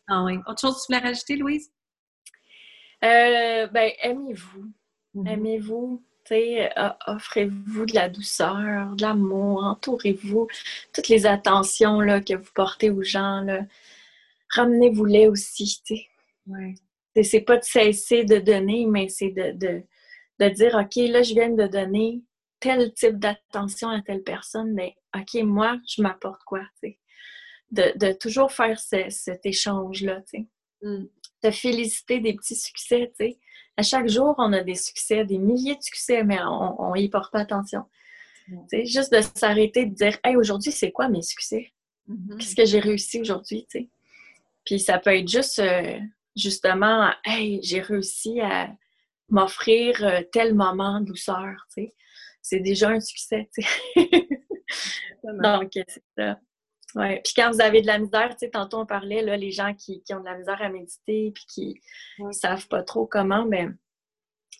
Ah 0.07 0.23
oui. 0.23 0.37
Autre 0.47 0.61
chose 0.61 0.75
que 0.75 0.85
tu 0.85 0.93
voulais 0.93 1.07
rajouter, 1.07 1.35
Louise? 1.35 1.71
Euh, 3.03 3.67
ben, 3.67 3.91
aimez-vous. 4.03 4.71
Mm-hmm. 5.15 5.29
Aimez-vous. 5.29 6.03
Euh, 6.31 6.89
offrez-vous 7.07 7.85
de 7.85 7.93
la 7.93 8.09
douceur, 8.09 8.95
de 8.95 9.01
l'amour, 9.01 9.63
entourez-vous, 9.63 10.47
toutes 10.93 11.09
les 11.09 11.25
attentions 11.25 11.99
là, 11.99 12.21
que 12.21 12.35
vous 12.35 12.51
portez 12.55 12.89
aux 12.89 13.03
gens, 13.03 13.45
ramenez-vous-les 14.49 15.27
aussi. 15.27 15.81
Ouais. 16.47 16.75
C'est 17.23 17.41
pas 17.41 17.57
de 17.57 17.63
cesser 17.63 18.23
de 18.23 18.37
donner, 18.37 18.85
mais 18.85 19.09
c'est 19.09 19.31
de, 19.31 19.51
de, 20.39 20.49
dire 20.49 20.75
OK, 20.75 20.95
là, 20.95 21.21
je 21.21 21.33
viens 21.33 21.49
de 21.49 21.67
donner 21.67 22.21
tel 22.59 22.93
type 22.93 23.19
d'attention 23.19 23.89
à 23.89 24.01
telle 24.01 24.23
personne, 24.23 24.73
mais 24.73 24.95
OK, 25.15 25.41
moi, 25.43 25.77
je 25.87 26.01
m'apporte 26.01 26.43
quoi? 26.43 26.61
De, 27.71 27.91
de, 27.97 28.13
toujours 28.13 28.51
faire 28.51 28.79
cet 28.79 29.45
échange-là. 29.45 30.21
Mm. 30.81 31.05
De 31.43 31.51
féliciter 31.51 32.19
des 32.19 32.33
petits 32.33 32.55
succès. 32.55 33.11
sais 33.17 33.37
à 33.77 33.83
chaque 33.83 34.09
jour, 34.09 34.35
on 34.37 34.53
a 34.53 34.61
des 34.61 34.75
succès, 34.75 35.25
des 35.25 35.37
milliers 35.37 35.75
de 35.75 35.81
succès, 35.81 36.23
mais 36.23 36.39
on 36.43 36.93
n'y 36.93 37.09
porte 37.09 37.31
pas 37.31 37.39
attention. 37.39 37.85
C'est 38.69 38.85
Juste 38.85 39.13
de 39.13 39.21
s'arrêter 39.35 39.85
de 39.85 39.95
dire 39.95 40.17
Hey, 40.23 40.35
aujourd'hui, 40.35 40.71
c'est 40.71 40.91
quoi 40.91 41.09
mes 41.09 41.21
succès? 41.21 41.71
Mm-hmm. 42.09 42.37
Qu'est-ce 42.37 42.55
que 42.55 42.65
j'ai 42.65 42.79
réussi 42.79 43.21
aujourd'hui? 43.21 43.67
Puis 44.65 44.79
ça 44.79 44.99
peut 44.99 45.15
être 45.15 45.27
juste 45.27 45.59
euh, 45.59 45.99
justement 46.35 47.11
Hey, 47.25 47.59
j'ai 47.63 47.81
réussi 47.81 48.41
à 48.41 48.69
m'offrir 49.29 50.03
euh, 50.03 50.21
tel 50.31 50.53
moment 50.53 50.99
de 50.99 51.05
douceur. 51.05 51.65
c'est 52.41 52.59
déjà 52.59 52.89
un 52.89 52.99
succès. 52.99 53.49
Donc, 55.23 55.71
c'est 55.73 56.03
ça. 56.17 56.39
Ouais. 56.95 57.21
Puis 57.23 57.33
quand 57.35 57.51
vous 57.51 57.61
avez 57.61 57.81
de 57.81 57.87
la 57.87 57.99
misère, 57.99 58.29
tu 58.31 58.39
sais, 58.39 58.49
tantôt 58.49 58.79
on 58.79 58.85
parlait, 58.85 59.21
là, 59.21 59.37
les 59.37 59.51
gens 59.51 59.73
qui, 59.73 60.03
ont 60.11 60.19
de 60.19 60.25
la 60.25 60.37
misère 60.37 60.61
à 60.61 60.69
méditer 60.69 61.31
puis 61.33 61.45
qui 61.47 61.81
ne 62.19 62.31
savent 62.31 62.67
pas 62.67 62.83
trop 62.83 63.05
comment, 63.05 63.45
mais 63.45 63.67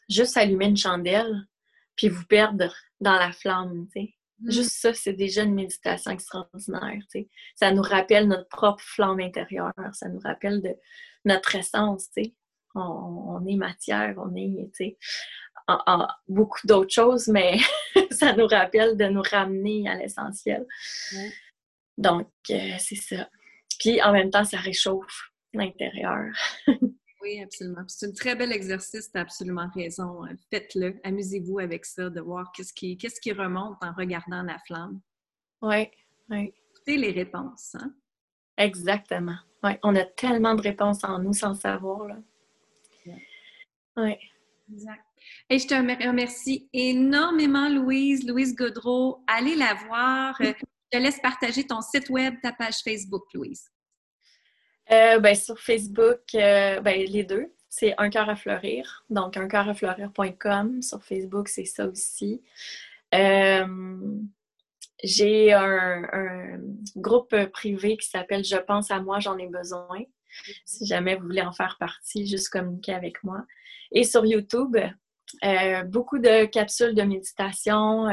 juste 0.10 0.38
allumer 0.38 0.66
une 0.66 0.78
chandelle 0.78 1.48
puis 1.96 2.10
vous 2.10 2.26
perdre 2.26 2.74
dans 3.00 3.18
la 3.18 3.32
flamme, 3.32 3.88
tu 3.94 4.02
sais. 4.02 4.16
Mm. 4.40 4.52
Juste 4.52 4.72
ça, 4.72 4.94
c'est 4.94 5.14
déjà 5.14 5.44
une 5.44 5.54
méditation 5.54 6.12
extraordinaire, 6.12 7.00
tu 7.12 7.22
sais. 7.22 7.30
Ça 7.56 7.72
nous 7.72 7.82
rappelle 7.82 8.28
notre 8.28 8.48
propre 8.48 8.84
flamme 8.84 9.20
intérieure, 9.20 9.74
ça 9.94 10.08
nous 10.10 10.20
rappelle 10.20 10.62
de 10.62 10.76
notre 11.26 11.56
essence, 11.56 12.10
tu 12.12 12.24
sais. 12.24 12.36
On, 12.74 13.46
est 13.46 13.58
matière, 13.58 14.16
on 14.18 14.34
est, 14.34 14.72
tu 14.74 14.86
sais, 14.86 14.98
beaucoup 16.28 16.66
d'autres 16.66 16.94
choses, 16.94 17.28
mais 17.28 17.58
ça 18.12 18.34
nous 18.34 18.48
rappelle 18.48 18.96
de 18.96 19.06
nous 19.06 19.22
ramener 19.22 19.90
à 19.90 19.96
l'essentiel. 19.96 20.66
Donc, 21.98 22.28
euh, 22.50 22.76
c'est 22.80 22.96
ça. 22.96 23.30
Puis 23.80 24.02
en 24.02 24.12
même 24.12 24.30
temps, 24.30 24.44
ça 24.44 24.58
réchauffe 24.58 25.32
l'intérieur. 25.54 26.32
oui, 27.22 27.42
absolument. 27.42 27.84
C'est 27.88 28.08
un 28.08 28.12
très 28.12 28.36
bel 28.36 28.52
exercice, 28.52 29.12
tu 29.12 29.18
as 29.18 29.22
absolument 29.22 29.70
raison. 29.76 30.22
Faites-le, 30.50 31.00
amusez-vous 31.04 31.60
avec 31.60 31.86
ça, 31.86 32.10
de 32.10 32.22
voir 32.22 32.52
qu'est-ce 32.56 32.74
qui, 32.74 32.98
qu'est-ce 32.98 33.20
qui 33.20 33.32
remonte 33.32 33.78
en 33.82 33.94
regardant 33.94 34.44
la 34.44 34.58
flamme. 34.60 35.02
Oui, 35.62 35.88
oui. 36.30 36.54
Écoutez 36.72 36.98
les 36.98 37.12
réponses. 37.12 37.76
Hein? 37.76 37.94
Exactement. 38.58 39.38
Oui, 39.64 39.72
on 39.84 39.96
a 39.96 40.06
tellement 40.06 40.56
de 40.56 40.62
réponses 40.62 41.04
en 41.04 41.20
nous 41.20 41.34
sans 41.34 41.50
le 41.50 41.56
savoir. 41.56 42.08
Là. 42.08 42.18
Oui. 43.98 44.16
Exact. 44.72 45.04
Et 45.50 45.60
je 45.60 45.68
te 45.68 45.74
remercie 45.76 46.70
énormément, 46.74 47.70
Louise, 47.70 48.28
Louise 48.28 48.56
Godreau. 48.56 49.24
Allez 49.28 49.56
la 49.56 49.74
voir. 49.86 50.40
Je 50.92 50.98
te 50.98 51.04
laisse 51.04 51.20
partager 51.20 51.66
ton 51.66 51.80
site 51.82 52.10
web, 52.10 52.36
ta 52.42 52.52
page 52.52 52.80
Facebook, 52.84 53.24
Louise? 53.34 53.70
Euh, 54.92 55.20
ben, 55.20 55.36
sur 55.36 55.58
Facebook, 55.58 56.20
euh, 56.36 56.82
ben, 56.82 57.06
les 57.08 57.24
deux. 57.24 57.54
C'est 57.70 57.94
Un 57.98 58.10
cœur 58.10 58.28
à 58.28 58.36
fleurir. 58.36 59.06
Donc, 59.10 59.38
uncoeurafleurir.com. 59.38 60.82
Sur 60.82 61.02
Facebook, 61.02 61.48
c'est 61.48 61.64
ça 61.64 61.88
aussi. 61.88 62.44
Euh, 63.16 63.98
j'ai 65.02 65.54
un, 65.54 66.04
un, 66.12 66.60
groupe 66.98 67.36
privé 67.54 67.96
qui 67.96 68.10
s'appelle 68.10 68.44
Je 68.44 68.58
pense 68.58 68.92
à 68.92 69.00
moi, 69.00 69.20
j'en 69.20 69.38
ai 69.38 69.48
besoin. 69.48 70.04
Si 70.66 70.86
jamais 70.86 71.16
vous 71.16 71.24
voulez 71.24 71.42
en 71.42 71.54
faire 71.54 71.78
partie, 71.80 72.28
juste 72.28 72.50
communiquer 72.50 72.94
avec 72.94 73.24
moi. 73.24 73.46
Et 73.94 74.04
sur 74.04 74.26
YouTube, 74.26 74.76
beaucoup 75.86 76.20
de 76.20 76.46
capsules 76.46 76.96
de 76.96 77.04
méditation 77.04 78.08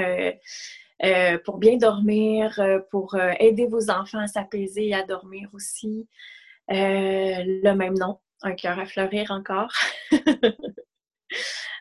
euh, 1.04 1.34
euh, 1.34 1.38
pour 1.38 1.58
bien 1.58 1.76
dormir, 1.76 2.60
pour 2.90 3.16
aider 3.38 3.66
vos 3.66 3.90
enfants 3.90 4.18
à 4.18 4.26
s'apaiser 4.26 4.88
et 4.88 4.94
à 4.94 5.04
dormir 5.04 5.48
aussi. 5.52 6.08
le 6.68 7.72
même 7.72 7.94
nom, 7.94 8.18
un 8.42 8.54
cœur 8.54 8.78
à 8.78 8.86
fleurir 8.86 9.30
encore. 9.30 9.72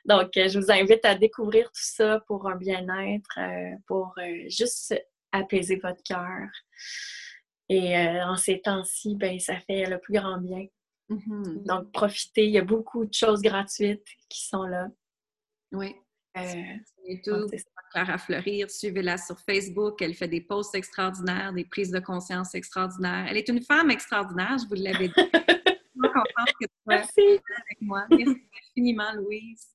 Donc, 0.06 0.30
je 0.36 0.58
vous 0.58 0.72
invite 0.72 1.04
à 1.04 1.16
découvrir 1.16 1.66
tout 1.66 1.84
ça 1.84 2.22
pour 2.28 2.48
un 2.48 2.56
bien-être, 2.56 3.40
pour 3.88 4.16
juste 4.48 4.96
apaiser 5.32 5.76
votre 5.78 6.02
cœur. 6.04 6.48
Et 7.70 7.98
en 7.98 8.38
ces 8.38 8.62
temps-ci, 8.62 9.16
ben, 9.16 9.38
ça 9.40 9.60
fait 9.60 9.86
le 9.86 10.00
plus 10.00 10.14
grand 10.14 10.38
bien. 10.38 10.66
Mm-hmm. 11.10 11.66
Donc, 11.66 11.92
profitez. 11.92 12.46
Il 12.46 12.52
y 12.52 12.58
a 12.58 12.64
beaucoup 12.64 13.06
de 13.06 13.14
choses 13.14 13.42
gratuites 13.42 14.08
qui 14.30 14.46
sont 14.46 14.64
là. 14.64 14.88
Oui. 15.72 15.96
Euh, 16.38 17.34
Clara 17.92 18.18
Fleurir, 18.18 18.70
suivez-la 18.70 19.18
sur 19.18 19.40
Facebook. 19.40 20.02
Elle 20.02 20.14
fait 20.14 20.28
des 20.28 20.42
posts 20.42 20.76
extraordinaires, 20.76 21.54
des 21.54 21.66
prises 21.66 21.92
de 21.92 22.00
conscience 22.00 22.56
extraordinaires. 22.56 23.28
Elle 23.30 23.38
est 23.38 23.50
une 23.50 23.62
femme 23.62 23.92
extraordinaire, 23.92 24.58
je 24.60 24.68
vous 24.68 24.82
l'avais 24.82 25.08
dit. 25.08 25.14
je 25.18 25.22
suis 25.22 26.14
contente 26.14 26.54
que 26.60 26.66
tu 26.66 26.74
sois 26.84 26.96
Merci. 26.96 27.22
avec 27.22 27.82
moi. 27.82 28.06
Merci 28.10 28.42
infiniment, 28.72 29.14
Louise. 29.16 29.68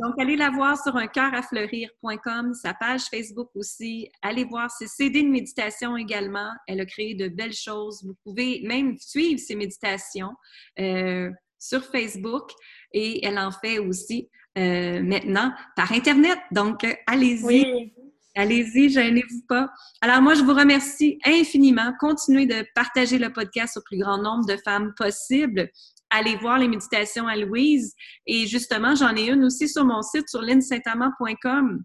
Donc, 0.00 0.14
allez 0.18 0.36
la 0.36 0.50
voir 0.50 0.80
sur 0.80 0.96
uncoeurafleurir.com, 0.96 2.54
sa 2.54 2.74
page 2.74 3.02
Facebook 3.10 3.50
aussi. 3.54 4.10
Allez 4.22 4.44
voir 4.44 4.70
ses 4.70 4.86
CD 4.86 5.22
de 5.22 5.28
méditation 5.28 5.96
également. 5.96 6.50
Elle 6.66 6.80
a 6.80 6.86
créé 6.86 7.14
de 7.14 7.28
belles 7.28 7.54
choses. 7.54 8.02
Vous 8.04 8.16
pouvez 8.24 8.62
même 8.64 8.96
suivre 8.98 9.40
ses 9.40 9.56
méditations 9.56 10.32
euh, 10.78 11.30
sur 11.58 11.84
Facebook 11.84 12.50
et 12.92 13.24
elle 13.26 13.38
en 13.38 13.50
fait 13.50 13.78
aussi 13.78 14.28
euh, 14.58 15.02
maintenant 15.02 15.52
par 15.76 15.92
Internet. 15.92 16.38
Donc, 16.50 16.84
allez-y. 17.06 17.92
Allez-y, 18.34 18.90
gênez-vous 18.90 19.42
pas. 19.48 19.68
Alors, 20.00 20.22
moi, 20.22 20.34
je 20.34 20.42
vous 20.42 20.54
remercie 20.54 21.18
infiniment. 21.24 21.92
Continuez 21.98 22.46
de 22.46 22.64
partager 22.74 23.18
le 23.18 23.32
podcast 23.32 23.76
au 23.76 23.80
plus 23.84 23.98
grand 23.98 24.18
nombre 24.18 24.46
de 24.46 24.56
femmes 24.64 24.92
possible. 24.96 25.68
Allez 26.10 26.36
voir 26.36 26.58
les 26.58 26.68
méditations 26.68 27.26
à 27.26 27.36
Louise. 27.36 27.94
Et 28.26 28.46
justement, 28.46 28.94
j'en 28.94 29.14
ai 29.16 29.28
une 29.28 29.44
aussi 29.44 29.68
sur 29.68 29.84
mon 29.84 30.02
site, 30.02 30.28
sur 30.28 30.42
linsaintamant.com 30.42 31.82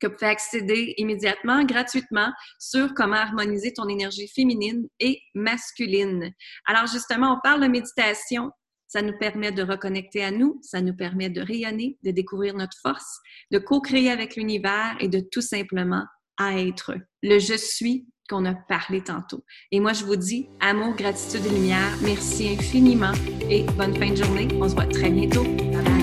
que 0.00 0.06
vous 0.06 0.14
pouvez 0.14 0.30
accéder 0.30 0.94
immédiatement, 0.96 1.62
gratuitement, 1.64 2.32
sur 2.58 2.94
comment 2.94 3.16
harmoniser 3.16 3.72
ton 3.72 3.86
énergie 3.88 4.28
féminine 4.28 4.88
et 4.98 5.20
masculine. 5.34 6.32
Alors 6.66 6.86
justement, 6.86 7.34
on 7.34 7.40
parle 7.40 7.62
de 7.62 7.68
méditation, 7.68 8.50
ça 8.90 9.02
nous 9.02 9.16
permet 9.16 9.52
de 9.52 9.62
reconnecter 9.62 10.24
à 10.24 10.32
nous, 10.32 10.58
ça 10.62 10.80
nous 10.80 10.94
permet 10.94 11.30
de 11.30 11.40
rayonner, 11.40 11.96
de 12.02 12.10
découvrir 12.10 12.54
notre 12.54 12.76
force, 12.82 13.20
de 13.52 13.58
co-créer 13.58 14.10
avec 14.10 14.34
l'univers 14.34 14.96
et 14.98 15.06
de 15.06 15.20
tout 15.20 15.42
simplement 15.42 16.04
être 16.40 16.94
le 17.22 17.38
je 17.38 17.54
suis 17.54 18.06
qu'on 18.28 18.44
a 18.46 18.54
parlé 18.54 19.02
tantôt. 19.02 19.44
Et 19.70 19.80
moi, 19.80 19.92
je 19.92 20.04
vous 20.04 20.16
dis 20.16 20.48
amour, 20.60 20.94
gratitude 20.94 21.44
et 21.46 21.50
lumière. 21.50 21.96
Merci 22.02 22.48
infiniment 22.48 23.12
et 23.48 23.62
bonne 23.76 23.94
fin 23.94 24.10
de 24.10 24.16
journée. 24.16 24.48
On 24.60 24.68
se 24.68 24.74
voit 24.74 24.86
très 24.86 25.10
bientôt. 25.10 25.44
Bye 25.44 25.84
bye. 25.84 25.99